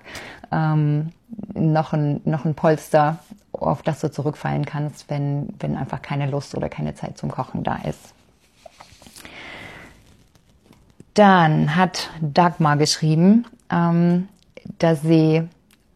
ähm, 0.52 1.10
noch, 1.54 1.92
ein, 1.92 2.20
noch 2.24 2.44
ein 2.44 2.54
Polster, 2.54 3.18
auf 3.52 3.82
das 3.82 4.00
du 4.00 4.10
zurückfallen 4.10 4.64
kannst, 4.64 5.10
wenn, 5.10 5.48
wenn 5.58 5.76
einfach 5.76 6.00
keine 6.00 6.30
Lust 6.30 6.54
oder 6.54 6.68
keine 6.68 6.94
Zeit 6.94 7.18
zum 7.18 7.30
Kochen 7.30 7.64
da 7.64 7.76
ist. 7.84 8.14
Dann 11.18 11.74
hat 11.74 12.10
Dagmar 12.20 12.76
geschrieben, 12.76 13.44
ähm, 13.72 14.28
dass 14.78 15.02
sie 15.02 15.42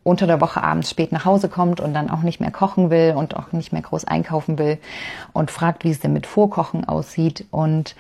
unter 0.03 0.27
der 0.27 0.41
Woche 0.41 0.61
abends 0.61 0.91
spät 0.91 1.13
nach 1.13 1.25
Hause 1.25 1.49
kommt 1.49 1.81
und 1.81 1.95
dann 1.95 2.11
auch 2.11 2.23
nicht 2.23 2.41
mehr 2.41 2.51
kochen 2.51 2.91
will 2.91 3.15
und 3.17 3.37
auch 3.37 3.53
nicht 3.53 3.73
mehr 3.73 3.83
groß 3.83 4.05
einkaufen 4.05 4.59
will 4.59 4.79
und 5.33 5.53
fragt, 5.53 5.85
wie 5.85 5.91
es 5.91 6.01
denn 6.01 6.13
mit 6.13 6.27
Vorkochen 6.27 6.89
aussieht 6.89 7.45
und 7.53 7.95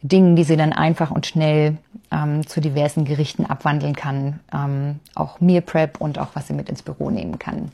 Dingen, 0.00 0.36
die 0.36 0.44
sie 0.44 0.56
dann 0.56 0.72
einfach 0.72 1.10
und 1.10 1.26
schnell 1.26 1.76
ähm, 2.10 2.46
zu 2.46 2.62
diversen 2.62 3.04
Gerichten 3.04 3.44
abwandeln 3.44 3.94
kann, 3.94 4.40
ähm, 4.50 5.00
auch 5.14 5.40
Meal 5.42 5.60
Prep 5.60 6.00
und 6.00 6.18
auch 6.18 6.28
was 6.32 6.46
sie 6.46 6.54
mit 6.54 6.70
ins 6.70 6.82
Büro 6.82 7.10
nehmen 7.10 7.38
kann. 7.38 7.72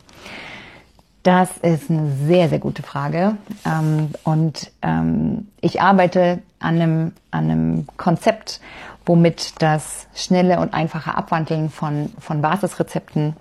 Das 1.23 1.59
ist 1.59 1.91
eine 1.91 2.11
sehr, 2.13 2.49
sehr 2.49 2.59
gute 2.59 2.83
Frage. 2.83 3.37
Ähm, 3.67 4.11
und 4.25 4.73
ähm, 4.81 5.49
ich 5.61 5.83
arbeite 5.83 6.41
an 6.59 6.77
einem, 6.77 7.13
an 7.31 7.51
einem 7.51 7.87
Konzept, 7.99 8.61
womit 9.05 9.61
das 9.61 10.07
schnelle 10.15 10.61
und 10.61 10.73
einfache 10.73 11.15
Abwandeln 11.15 11.69
von, 11.69 12.11
von 12.19 12.41
Basisrezepten 12.41 13.37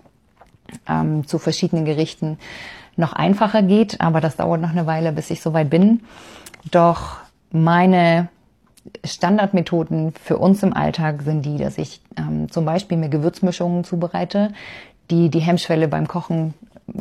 ähm, 0.88 1.26
zu 1.26 1.40
verschiedenen 1.40 1.86
Gerichten 1.86 2.38
noch 2.98 3.14
einfacher 3.14 3.62
geht. 3.62 4.02
Aber 4.02 4.20
das 4.20 4.36
dauert 4.36 4.60
noch 4.60 4.72
eine 4.72 4.86
Weile, 4.86 5.14
bis 5.14 5.30
ich 5.30 5.42
soweit 5.42 5.70
bin. 5.70 6.02
Doch 6.72 7.18
meine 7.52 8.28
Standardmethoden 9.06 10.14
für 10.22 10.38
uns 10.38 10.64
im 10.64 10.74
Alltag 10.74 11.22
sind 11.22 11.46
die, 11.46 11.58
dass 11.58 11.78
ich 11.78 12.02
zum 12.50 12.66
Beispiel 12.66 12.98
mir 12.98 13.10
Gewürzmischungen 13.10 13.84
zubereite, 13.84 14.52
die 15.12 15.30
die 15.30 15.40
Hemmschwelle 15.40 15.88
beim 15.88 16.08
Kochen 16.08 16.54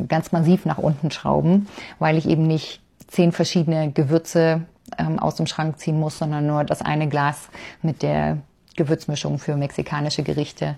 ganz 0.07 0.31
massiv 0.31 0.65
nach 0.65 0.77
unten 0.77 1.11
schrauben, 1.11 1.67
weil 1.99 2.17
ich 2.17 2.27
eben 2.27 2.47
nicht 2.47 2.81
zehn 3.07 3.31
verschiedene 3.31 3.91
Gewürze 3.91 4.63
ähm, 4.97 5.19
aus 5.19 5.35
dem 5.35 5.47
Schrank 5.47 5.79
ziehen 5.79 5.99
muss, 5.99 6.17
sondern 6.17 6.47
nur 6.47 6.63
das 6.63 6.81
eine 6.81 7.07
Glas 7.07 7.49
mit 7.81 8.01
der 8.01 8.37
Gewürzmischung 8.75 9.39
für 9.39 9.55
mexikanische 9.55 10.23
Gerichte 10.23 10.75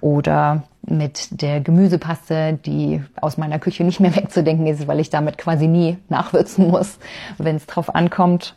oder 0.00 0.62
mit 0.82 1.40
der 1.42 1.60
Gemüsepaste, 1.60 2.58
die 2.64 3.02
aus 3.20 3.36
meiner 3.36 3.58
Küche 3.58 3.84
nicht 3.84 4.00
mehr 4.00 4.14
wegzudenken 4.16 4.66
ist, 4.66 4.86
weil 4.86 5.00
ich 5.00 5.10
damit 5.10 5.38
quasi 5.38 5.66
nie 5.66 5.98
nachwürzen 6.08 6.68
muss, 6.68 6.98
wenn 7.38 7.56
es 7.56 7.66
drauf 7.66 7.94
ankommt, 7.94 8.56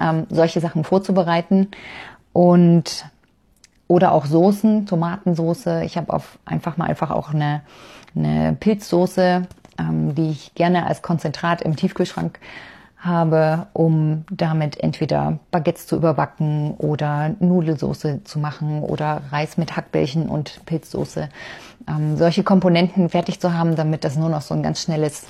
ähm, 0.00 0.26
solche 0.30 0.60
Sachen 0.60 0.84
vorzubereiten. 0.84 1.68
Und 2.32 3.06
oder 3.88 4.12
auch 4.12 4.26
Soßen, 4.26 4.86
Tomatensoße. 4.86 5.84
Ich 5.84 5.96
habe 5.96 6.12
auf 6.12 6.38
einfach 6.44 6.76
mal 6.76 6.86
einfach 6.86 7.10
auch 7.10 7.32
eine, 7.32 7.62
eine 8.16 8.56
Pilzsoße, 8.58 9.46
ähm, 9.78 10.14
die 10.14 10.30
ich 10.30 10.54
gerne 10.54 10.86
als 10.86 11.02
Konzentrat 11.02 11.62
im 11.62 11.76
Tiefkühlschrank 11.76 12.38
habe, 12.98 13.66
um 13.72 14.24
damit 14.30 14.80
entweder 14.80 15.38
Baguettes 15.50 15.86
zu 15.86 15.96
überbacken 15.96 16.74
oder 16.78 17.34
Nudelsoße 17.40 18.24
zu 18.24 18.38
machen 18.38 18.82
oder 18.82 19.22
Reis 19.30 19.56
mit 19.56 19.76
Hackbällchen 19.76 20.28
und 20.28 20.64
Pilzsoße. 20.66 21.28
Ähm, 21.88 22.16
solche 22.16 22.42
Komponenten 22.42 23.08
fertig 23.08 23.40
zu 23.40 23.52
haben, 23.52 23.76
damit 23.76 24.04
das 24.04 24.16
nur 24.16 24.28
noch 24.28 24.42
so 24.42 24.54
ein 24.54 24.62
ganz 24.62 24.82
schnelles 24.82 25.26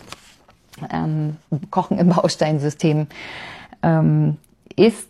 ähm, 0.90 1.36
Kochen 1.70 1.98
im 1.98 2.08
Bausteinsystem 2.08 3.08
ähm, 3.82 4.36
ist. 4.74 5.08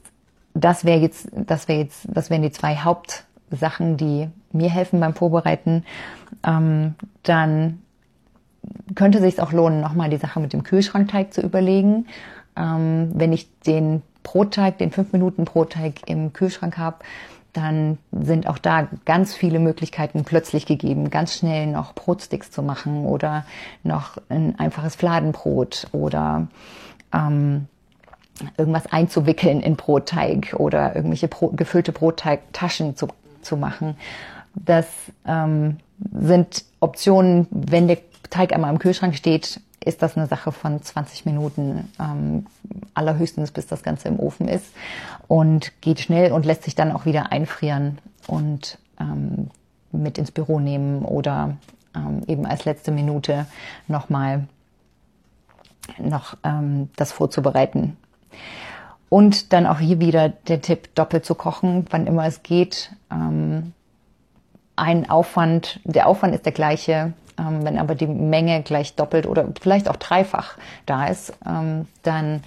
Das 0.55 0.85
wäre 0.85 1.01
jetzt, 1.01 1.29
das 1.33 1.69
wäre 1.69 1.81
jetzt, 1.81 2.07
das 2.09 2.31
wären 2.31 2.43
die 2.43 2.51
zwei 2.51 2.77
Hauptsachen, 2.77 3.97
die 3.97 4.29
mir 4.57 4.71
helfen 4.71 5.01
beim 5.01 5.15
Vorbereiten. 5.15 5.85
Ähm, 6.45 6.95
dann 7.23 7.83
könnte 8.95 9.21
sich 9.21 9.41
auch 9.41 9.53
lohnen, 9.53 9.81
nochmal 9.81 10.11
die 10.11 10.17
Sache 10.17 10.41
mit 10.41 10.53
dem 10.53 10.63
Kühlschrankteig 10.63 11.33
zu 11.33 11.41
überlegen. 11.41 12.07
Ähm, 12.57 13.11
wenn 13.15 13.33
ich 13.33 13.49
den 13.61 14.03
Brotteig, 14.23 14.79
den 14.79 14.91
5 14.91 15.13
Minuten 15.13 15.45
Brotteig 15.45 16.09
im 16.09 16.33
Kühlschrank 16.33 16.79
habe, 16.79 16.99
dann 17.53 17.99
sind 18.13 18.47
auch 18.49 18.59
da 18.59 18.89
ganz 19.07 19.35
viele 19.35 19.59
Möglichkeiten 19.59 20.25
plötzlich 20.25 20.67
gegeben, 20.67 21.09
ganz 21.09 21.35
schnell 21.35 21.67
noch 21.67 21.95
Brotsticks 21.95 22.51
zu 22.51 22.63
machen 22.63 23.07
oder 23.07 23.47
noch 23.83 24.19
ein 24.29 24.59
einfaches 24.59 24.95
Fladenbrot 24.95 25.87
oder 25.93 26.49
ähm, 27.15 27.67
irgendwas 28.59 28.93
einzuwickeln 28.93 29.61
in 29.61 29.77
Brotteig 29.77 30.55
oder 30.59 30.95
irgendwelche 30.95 31.29
Brot, 31.29 31.57
gefüllte 31.57 31.93
Brotteigtaschen 31.93 32.95
zu, 32.97 33.09
zu 33.41 33.57
machen. 33.57 33.97
Das 34.65 34.87
ähm, 35.27 35.79
sind 36.13 36.65
Optionen, 36.81 37.47
wenn 37.51 37.89
der 37.89 37.99
Teig 38.31 38.53
einmal 38.53 38.73
im 38.73 38.79
Kühlschrank 38.79 39.15
steht, 39.15 39.61
ist 39.85 40.03
das 40.03 40.17
eine 40.17 40.27
Sache 40.27 40.51
von 40.51 40.83
20 40.83 41.27
Minuten, 41.27 41.93
ähm, 42.01 42.47
allerhöchstens 42.95 43.53
bis 43.53 43.67
das 43.67 43.83
Ganze 43.83 44.09
im 44.09 44.19
Ofen 44.19 44.49
ist 44.49 44.67
und 45.29 45.81
geht 45.81 46.01
schnell 46.01 46.33
und 46.33 46.45
lässt 46.45 46.65
sich 46.65 46.75
dann 46.75 46.91
auch 46.91 47.07
wieder 47.07 47.31
einfrieren 47.31 47.99
und 48.27 48.79
ähm, 48.99 49.51
mit 49.93 50.19
ins 50.19 50.33
Büro 50.33 50.59
nehmen 50.59 51.05
oder 51.05 51.57
ähm, 51.95 52.23
eben 52.27 52.47
als 52.47 52.65
letzte 52.65 52.91
Minute 52.91 53.47
nochmal 53.87 54.49
noch 55.99 56.37
ähm, 56.43 56.91
das 56.97 57.13
vorzubereiten. 57.13 57.97
Und 59.09 59.53
dann 59.53 59.67
auch 59.67 59.79
hier 59.79 60.01
wieder 60.01 60.29
der 60.29 60.61
Tipp, 60.61 60.95
doppelt 60.97 61.25
zu 61.25 61.37
kochen, 61.37 61.87
wann 61.91 62.09
immer 62.09 62.27
es 62.27 62.43
geht. 62.43 62.91
Ähm, 63.11 63.73
ein 64.77 65.11
Aufwand, 65.11 65.81
der 65.85 66.07
Aufwand 66.07 66.35
ist 66.35 66.45
der 66.45 66.53
gleiche, 66.53 67.13
ähm, 67.39 67.65
wenn 67.65 67.79
aber 67.79 67.95
die 67.95 68.07
Menge 68.07 68.63
gleich 68.63 68.95
doppelt 68.95 69.27
oder 69.27 69.47
vielleicht 69.61 69.89
auch 69.89 69.97
dreifach 69.97 70.57
da 70.85 71.07
ist, 71.07 71.33
ähm, 71.47 71.89
dann 72.03 72.43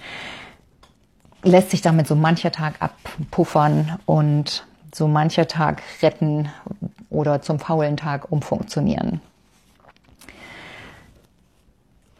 lässt 1.42 1.70
sich 1.70 1.82
damit 1.82 2.06
so 2.06 2.14
mancher 2.14 2.52
Tag 2.52 2.74
abpuffern 2.80 3.98
und 4.06 4.66
so 4.92 5.08
mancher 5.08 5.46
Tag 5.46 5.82
retten 6.02 6.48
oder 7.08 7.42
zum 7.42 7.58
faulen 7.58 7.96
Tag 7.96 8.30
umfunktionieren. 8.30 9.20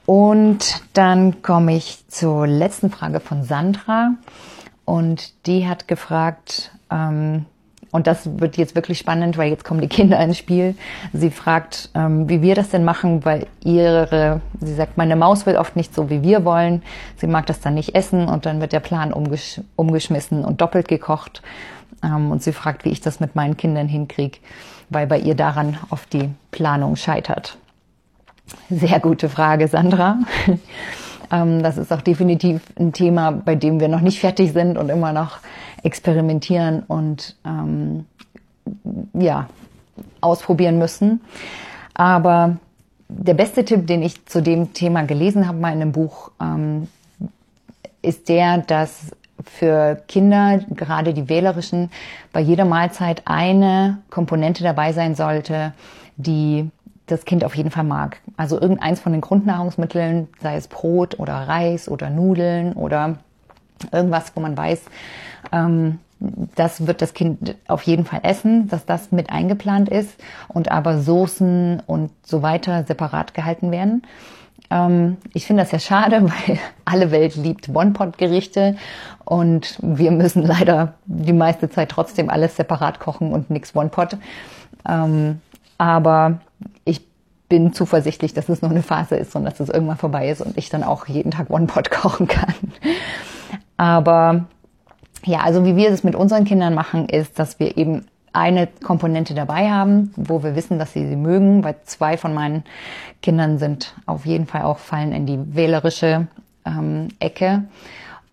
Und 0.07 0.83
dann 0.95 1.41
komme 1.43 1.77
ich 1.77 2.09
zur 2.09 2.47
letzten 2.47 2.91
Frage 2.91 3.21
von 3.21 3.45
Sandra. 3.45 4.15
Und 4.85 5.47
die 5.47 5.69
hat 5.69 5.87
gefragt, 5.87 6.73
ähm, 6.91 7.47
und 7.93 8.07
das 8.07 8.39
wird 8.39 8.57
jetzt 8.57 8.75
wirklich 8.77 8.99
spannend, 8.99 9.37
weil 9.37 9.51
jetzt 9.51 9.65
kommen 9.65 9.81
die 9.81 9.89
Kinder 9.89 10.19
ins 10.21 10.39
Spiel. 10.39 10.77
Sie 11.13 11.31
fragt, 11.31 11.91
ähm, 11.95 12.29
wie 12.29 12.41
wir 12.41 12.55
das 12.55 12.71
denn 12.71 12.85
machen, 12.85 13.25
weil 13.25 13.47
ihre, 13.65 14.41
sie 14.61 14.75
sagt, 14.75 14.97
meine 14.97 15.17
Maus 15.17 15.45
will 15.47 15.57
oft 15.57 15.75
nicht 15.75 15.95
so, 15.95 16.09
wie 16.09 16.23
wir 16.23 16.45
wollen. 16.45 16.83
Sie 17.17 17.27
mag 17.27 17.47
das 17.47 17.61
dann 17.61 17.75
nicht 17.75 17.95
essen 17.97 18.29
und 18.29 18.47
dann 18.47 18.61
wird 18.61 18.73
der 18.73 18.81
Plan 18.81 19.13
umgesch 19.13 19.61
umgeschmissen 19.75 20.45
und 20.45 20.61
doppelt 20.61 20.87
gekocht. 20.87 21.43
Ähm, 22.05 22.31
und 22.31 22.43
sie 22.43 22.53
fragt, 22.53 22.85
wie 22.85 22.91
ich 22.91 23.01
das 23.01 23.19
mit 23.19 23.35
meinen 23.35 23.57
Kindern 23.57 23.89
hinkriege, 23.89 24.39
weil 24.89 25.07
bei 25.07 25.19
ihr 25.19 25.35
daran 25.35 25.77
oft 25.91 26.13
die 26.13 26.31
Planung 26.53 26.95
scheitert. 26.95 27.59
Sehr 28.69 29.01
gute 29.01 29.29
Frage, 29.29 29.67
Sandra. 29.67 30.19
ähm, 31.33 31.63
das 31.63 31.77
ist 31.77 31.93
auch 31.93 32.03
definitiv 32.03 32.63
ein 32.79 32.93
Thema, 32.93 33.33
bei 33.33 33.57
dem 33.57 33.81
wir 33.81 33.89
noch 33.89 34.01
nicht 34.01 34.21
fertig 34.21 34.53
sind 34.53 34.79
und 34.79 34.91
immer 34.91 35.13
noch 35.13 35.39
experimentieren 35.83 36.83
und 36.87 37.37
ähm, 37.45 38.07
ja, 39.15 39.49
ausprobieren 40.21 40.79
müssen. 40.79 41.21
Aber 41.95 42.57
der 43.09 43.35
beste 43.35 43.65
Tipp, 43.65 43.87
den 43.87 44.03
ich 44.03 44.25
zu 44.27 44.43
dem 44.43 44.73
Thema 44.73 45.03
gelesen 45.03 45.47
habe, 45.47 45.59
mal 45.59 45.73
in 45.73 45.83
einem 45.83 45.93
Buch, 45.93 46.31
ähm, 46.41 46.89
ist 48.03 48.29
der, 48.29 48.59
dass 48.59 49.11
für 49.45 50.03
Kinder, 50.07 50.61
gerade 50.71 51.15
die 51.15 51.29
wählerischen, 51.29 51.91
bei 52.33 52.41
jeder 52.41 52.65
Mahlzeit 52.65 53.23
eine 53.25 53.99
Komponente 54.11 54.63
dabei 54.63 54.93
sein 54.93 55.15
sollte, 55.15 55.73
die 56.17 56.71
das 57.07 57.25
Kind 57.25 57.45
auf 57.45 57.57
jeden 57.57 57.71
Fall 57.71 57.85
mag. 57.85 58.19
Also 58.37 58.61
irgendeins 58.61 59.01
von 59.01 59.13
den 59.13 59.21
Grundnahrungsmitteln, 59.21 60.29
sei 60.41 60.57
es 60.57 60.69
Brot 60.69 61.19
oder 61.19 61.35
Reis 61.35 61.89
oder 61.89 62.11
Nudeln 62.11 62.75
oder 62.75 63.17
irgendwas, 63.93 64.33
wo 64.35 64.41
man 64.41 64.57
weiß, 64.57 64.83
ähm, 65.53 65.99
das 66.55 66.87
wird 66.87 67.01
das 67.01 67.15
Kind 67.15 67.57
auf 67.67 67.83
jeden 67.83 68.05
Fall 68.05 68.21
essen, 68.23 68.69
dass 68.69 68.85
das 68.85 69.11
mit 69.11 69.31
eingeplant 69.31 69.89
ist 69.89 70.11
und 70.49 70.71
aber 70.71 71.01
Soßen 71.01 71.83
und 71.87 72.11
so 72.23 72.43
weiter 72.43 72.85
separat 72.85 73.33
gehalten 73.33 73.71
werden. 73.71 74.03
Ähm, 74.71 75.17
ich 75.33 75.47
finde 75.47 75.63
das 75.63 75.73
ja 75.73 75.79
schade, 75.79 76.23
weil 76.47 76.59
alle 76.85 77.11
Welt 77.11 77.37
liebt 77.37 77.69
One-Pot-Gerichte 77.69 78.77
und 79.25 79.79
wir 79.81 80.11
müssen 80.11 80.43
leider 80.43 80.95
die 81.07 81.33
meiste 81.33 81.71
Zeit 81.71 81.89
trotzdem 81.91 82.31
alles 82.31 82.57
separat 82.57 83.01
kochen 83.01 83.33
und 83.33 83.51
nichts 83.51 83.75
One-Pot. 83.75 84.17
Ähm, 84.89 85.41
aber 85.79 86.41
ich 86.85 87.07
bin 87.49 87.73
zuversichtlich, 87.73 88.35
dass 88.35 88.49
es 88.49 88.63
nur 88.63 88.71
eine 88.71 88.83
Phase 88.83 89.17
ist 89.17 89.35
und 89.35 89.45
dass 89.45 89.59
es 89.59 89.71
irgendwann 89.71 89.97
vorbei 89.97 90.29
ist 90.31 90.41
und 90.43 90.57
ich 90.57 90.69
dann 90.69 90.85
auch 90.85 91.07
jeden 91.09 91.31
Tag 91.31 91.51
One-Pot 91.51 91.91
kochen 91.91 92.29
kann. 92.29 92.55
Aber 93.81 94.45
ja, 95.25 95.39
also 95.39 95.65
wie 95.65 95.75
wir 95.75 95.89
es 95.89 96.05
mit 96.05 96.15
unseren 96.15 96.45
Kindern 96.45 96.75
machen, 96.75 97.09
ist, 97.09 97.39
dass 97.39 97.59
wir 97.59 97.79
eben 97.79 98.05
eine 98.31 98.67
Komponente 98.67 99.33
dabei 99.33 99.71
haben, 99.71 100.13
wo 100.17 100.43
wir 100.43 100.55
wissen, 100.55 100.79
dass 100.79 100.93
sie 100.93 101.09
sie 101.09 101.17
mögen, 101.17 101.65
weil 101.65 101.77
zwei 101.85 102.19
von 102.19 102.35
meinen 102.35 102.65
Kindern 103.23 103.57
sind 103.57 103.95
auf 104.05 104.27
jeden 104.27 104.47
Fall 104.47 104.65
auch 104.65 104.77
fallen 104.77 105.13
in 105.13 105.25
die 105.25 105.57
wählerische 105.57 106.29
ähm, 106.67 107.09
Ecke. 107.21 107.65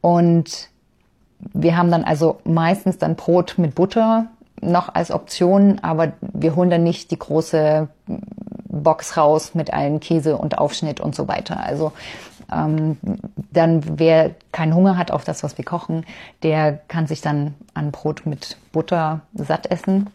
Und 0.01 0.67
wir 1.39 1.77
haben 1.77 1.91
dann 1.91 2.03
also 2.03 2.41
meistens 2.43 2.97
dann 2.97 3.15
Brot 3.15 3.55
mit 3.55 3.73
Butter 3.73 4.25
noch 4.59 4.93
als 4.93 5.11
Option, 5.11 5.79
aber 5.81 6.11
wir 6.19 6.57
holen 6.57 6.69
dann 6.69 6.83
nicht 6.83 7.09
die 7.09 7.19
große 7.19 7.87
Box 8.67 9.15
raus 9.15 9.55
mit 9.55 9.71
allen 9.71 10.01
Käse 10.01 10.35
und 10.35 10.57
Aufschnitt 10.57 10.99
und 10.99 11.15
so 11.15 11.29
weiter. 11.29 11.63
Also 11.63 11.93
ähm, 12.51 12.97
dann 13.51 13.99
wer 13.99 14.31
keinen 14.51 14.75
Hunger 14.75 14.97
hat 14.97 15.11
auf 15.11 15.23
das, 15.23 15.43
was 15.43 15.57
wir 15.57 15.65
kochen, 15.65 16.05
der 16.43 16.73
kann 16.87 17.07
sich 17.07 17.21
dann 17.21 17.55
an 17.73 17.91
Brot 17.91 18.25
mit 18.25 18.57
Butter 18.71 19.21
satt 19.33 19.69
essen. 19.71 20.09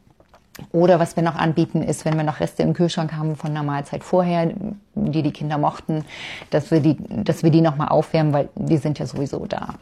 Oder 0.71 1.01
was 1.01 1.17
wir 1.17 1.23
noch 1.23 1.37
anbieten, 1.37 1.83
ist, 1.83 2.05
wenn 2.05 2.17
wir 2.17 2.25
noch 2.25 2.41
Reste 2.41 2.63
im 2.63 2.75
Kühlschrank 2.75 3.15
haben 3.15 3.37
von 3.37 3.51
einer 3.51 3.63
Mahlzeit 3.63 4.05
vorher, 4.05 4.53
die 4.95 5.23
die 5.23 5.31
Kinder 5.31 5.57
mochten, 5.57 6.05
dass 6.51 6.71
wir 6.71 6.81
die, 6.81 6.99
dass 7.25 7.43
wir 7.43 7.51
die 7.51 7.63
nochmal 7.63 7.89
aufwärmen, 7.89 8.35
weil 8.35 8.49
die 8.55 8.77
sind 8.77 8.99
ja 8.99 9.07
sowieso 9.07 9.47
da. 9.47 9.75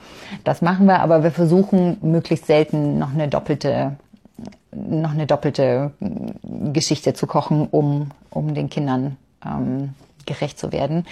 Das 0.44 0.62
machen 0.62 0.86
wir, 0.86 1.00
aber 1.00 1.24
wir 1.24 1.32
versuchen 1.32 1.98
möglichst 2.02 2.46
selten 2.46 2.98
noch 3.00 3.12
eine 3.12 3.26
doppelte, 3.26 3.96
noch 4.72 5.10
eine 5.10 5.26
doppelte 5.26 5.90
Geschichte 6.72 7.14
zu 7.14 7.26
kochen, 7.26 7.66
um, 7.68 8.12
um 8.30 8.54
den 8.54 8.70
Kindern 8.70 9.16
ähm, 9.44 9.94
gerecht 10.24 10.60
zu 10.60 10.70
werden 10.70 11.04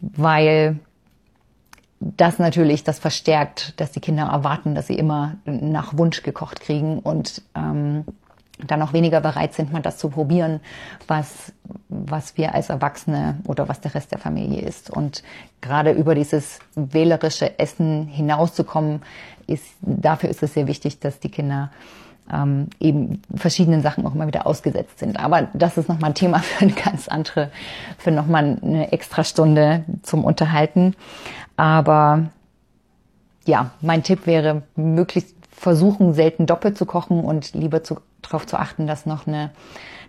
weil 0.00 0.78
das 2.00 2.38
natürlich 2.38 2.82
das 2.82 2.98
verstärkt, 2.98 3.78
dass 3.78 3.92
die 3.92 4.00
Kinder 4.00 4.24
erwarten, 4.24 4.74
dass 4.74 4.86
sie 4.86 4.94
immer 4.94 5.36
nach 5.44 5.96
Wunsch 5.96 6.22
gekocht 6.22 6.60
kriegen 6.60 6.98
und 6.98 7.42
ähm, 7.54 8.04
dann 8.66 8.82
auch 8.82 8.92
weniger 8.92 9.20
bereit 9.20 9.54
sind, 9.54 9.72
mal 9.72 9.82
das 9.82 9.98
zu 9.98 10.10
probieren, 10.10 10.60
was, 11.06 11.52
was 11.88 12.36
wir 12.36 12.54
als 12.54 12.70
Erwachsene 12.70 13.38
oder 13.46 13.68
was 13.68 13.80
der 13.80 13.94
Rest 13.94 14.12
der 14.12 14.18
Familie 14.18 14.62
ist. 14.62 14.90
Und 14.90 15.22
gerade 15.60 15.92
über 15.92 16.14
dieses 16.14 16.58
wählerische 16.74 17.58
Essen 17.58 18.06
hinauszukommen, 18.06 19.02
ist, 19.46 19.64
dafür 19.80 20.30
ist 20.30 20.42
es 20.42 20.54
sehr 20.54 20.66
wichtig, 20.66 21.00
dass 21.00 21.20
die 21.20 21.30
Kinder 21.30 21.70
ähm, 22.32 22.68
eben 22.78 23.22
verschiedenen 23.34 23.82
Sachen 23.82 24.06
auch 24.06 24.14
immer 24.14 24.26
wieder 24.26 24.46
ausgesetzt 24.46 24.98
sind. 24.98 25.18
Aber 25.18 25.48
das 25.52 25.76
ist 25.76 25.88
nochmal 25.88 26.10
ein 26.10 26.14
Thema 26.14 26.38
für 26.40 26.62
eine 26.62 26.72
ganz 26.72 27.08
andere, 27.08 27.50
für 27.98 28.10
nochmal 28.10 28.58
eine 28.62 28.92
extra 28.92 29.24
Stunde 29.24 29.84
zum 30.02 30.24
Unterhalten. 30.24 30.94
Aber 31.56 32.30
ja, 33.46 33.70
mein 33.80 34.02
Tipp 34.02 34.26
wäre, 34.26 34.62
möglichst 34.76 35.34
versuchen, 35.50 36.14
selten 36.14 36.46
doppelt 36.46 36.78
zu 36.78 36.86
kochen 36.86 37.22
und 37.22 37.52
lieber 37.52 37.80
darauf 38.22 38.46
zu 38.46 38.58
achten, 38.58 38.86
dass 38.86 39.06
noch 39.06 39.26
eine, 39.26 39.50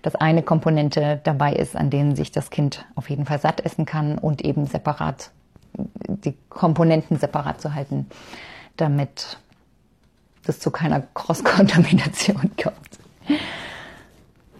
dass 0.01 0.15
eine 0.15 0.43
Komponente 0.43 1.19
dabei 1.23 1.53
ist, 1.53 1.75
an 1.75 1.89
denen 1.89 2.15
sich 2.15 2.31
das 2.31 2.49
Kind 2.49 2.86
auf 2.95 3.10
jeden 3.10 3.25
Fall 3.25 3.39
satt 3.39 3.65
essen 3.65 3.86
kann 3.86 4.17
und 4.17 4.43
eben 4.43 4.65
separat, 4.65 5.31
die 5.73 6.36
Komponenten 6.49 7.17
separat 7.17 7.60
zu 7.62 7.73
halten, 7.73 8.07
damit 8.77 9.39
es 10.49 10.60
zu 10.60 10.71
keiner 10.71 11.04
Cross-Kontamination 11.13 12.51
kommt. 12.62 12.99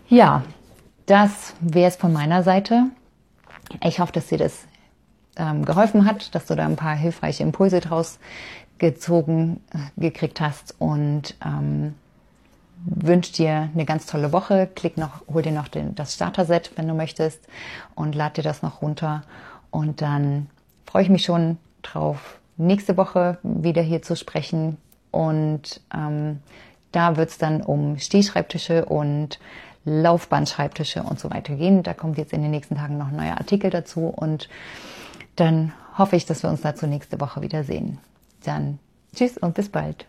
Ja, 0.08 0.44
das 1.06 1.54
wäre 1.60 1.90
es 1.90 1.96
von 1.96 2.14
meiner 2.14 2.44
Seite. 2.44 2.86
Ich 3.84 4.00
hoffe, 4.00 4.12
dass 4.12 4.28
dir 4.28 4.38
das 4.38 4.66
ähm, 5.38 5.66
geholfen 5.66 6.06
hat, 6.06 6.36
dass 6.36 6.46
du 6.46 6.56
da 6.56 6.66
ein 6.66 6.76
paar 6.76 6.96
hilfreiche 6.96 7.44
Impulse 7.44 7.80
draus 7.80 8.20
gezogen 8.78 9.62
äh, 9.74 10.02
gekriegt 10.02 10.42
hast 10.42 10.76
und 10.80 11.36
ähm, 11.46 11.96
wünsche 12.84 13.34
dir 13.34 13.70
eine 13.74 13.86
ganz 13.86 14.06
tolle 14.06 14.32
Woche. 14.32 14.68
Klick 14.76 14.98
noch, 14.98 15.22
hol 15.32 15.42
dir 15.42 15.52
noch 15.52 15.68
den, 15.68 15.96
das 15.96 16.16
Starter-Set, 16.16 16.72
wenn 16.76 16.88
du 16.88 16.94
möchtest, 16.94 17.40
und 17.96 18.16
lad 18.16 18.38
dir 18.38 18.44
das 18.44 18.62
noch 18.62 18.82
runter. 18.82 19.24
Und 19.70 20.02
dann 20.02 20.50
freue 20.86 21.04
ich 21.04 21.10
mich 21.10 21.24
schon 21.24 21.58
drauf, 21.84 22.40
nächste 22.58 22.98
Woche 22.98 23.38
wieder 23.44 23.82
hier 23.82 24.02
zu 24.02 24.16
sprechen. 24.16 24.78
Und 25.12 25.82
ähm, 25.94 26.40
da 26.92 27.18
wird 27.18 27.30
es 27.30 27.38
dann 27.38 27.62
um 27.62 27.98
Stehschreibtische 28.00 28.86
und 28.86 29.40
Laufbandschreibtische 29.86 31.04
und 31.04 31.20
so 31.20 31.30
weiter 31.32 31.56
gehen. 31.56 31.84
Da 31.84 31.94
kommt 31.94 32.18
jetzt 32.18 32.34
in 32.34 32.42
den 32.42 32.52
nächsten 32.52 32.76
Tagen 32.76 32.98
noch 32.98 33.08
ein 33.08 33.16
neuer 33.16 33.38
Artikel 33.38 33.70
dazu 33.70 34.08
und 34.08 34.50
dann 35.36 35.74
hoffe 35.98 36.16
ich, 36.16 36.26
dass 36.26 36.44
wir 36.44 36.50
uns 36.50 36.62
dazu 36.62 36.88
nächste 36.88 37.20
Woche 37.20 37.42
wiedersehen. 37.42 37.98
Dann 38.44 38.80
tschüss 39.16 39.38
und 39.38 39.56
bis 39.56 39.70
bald. 39.70 40.06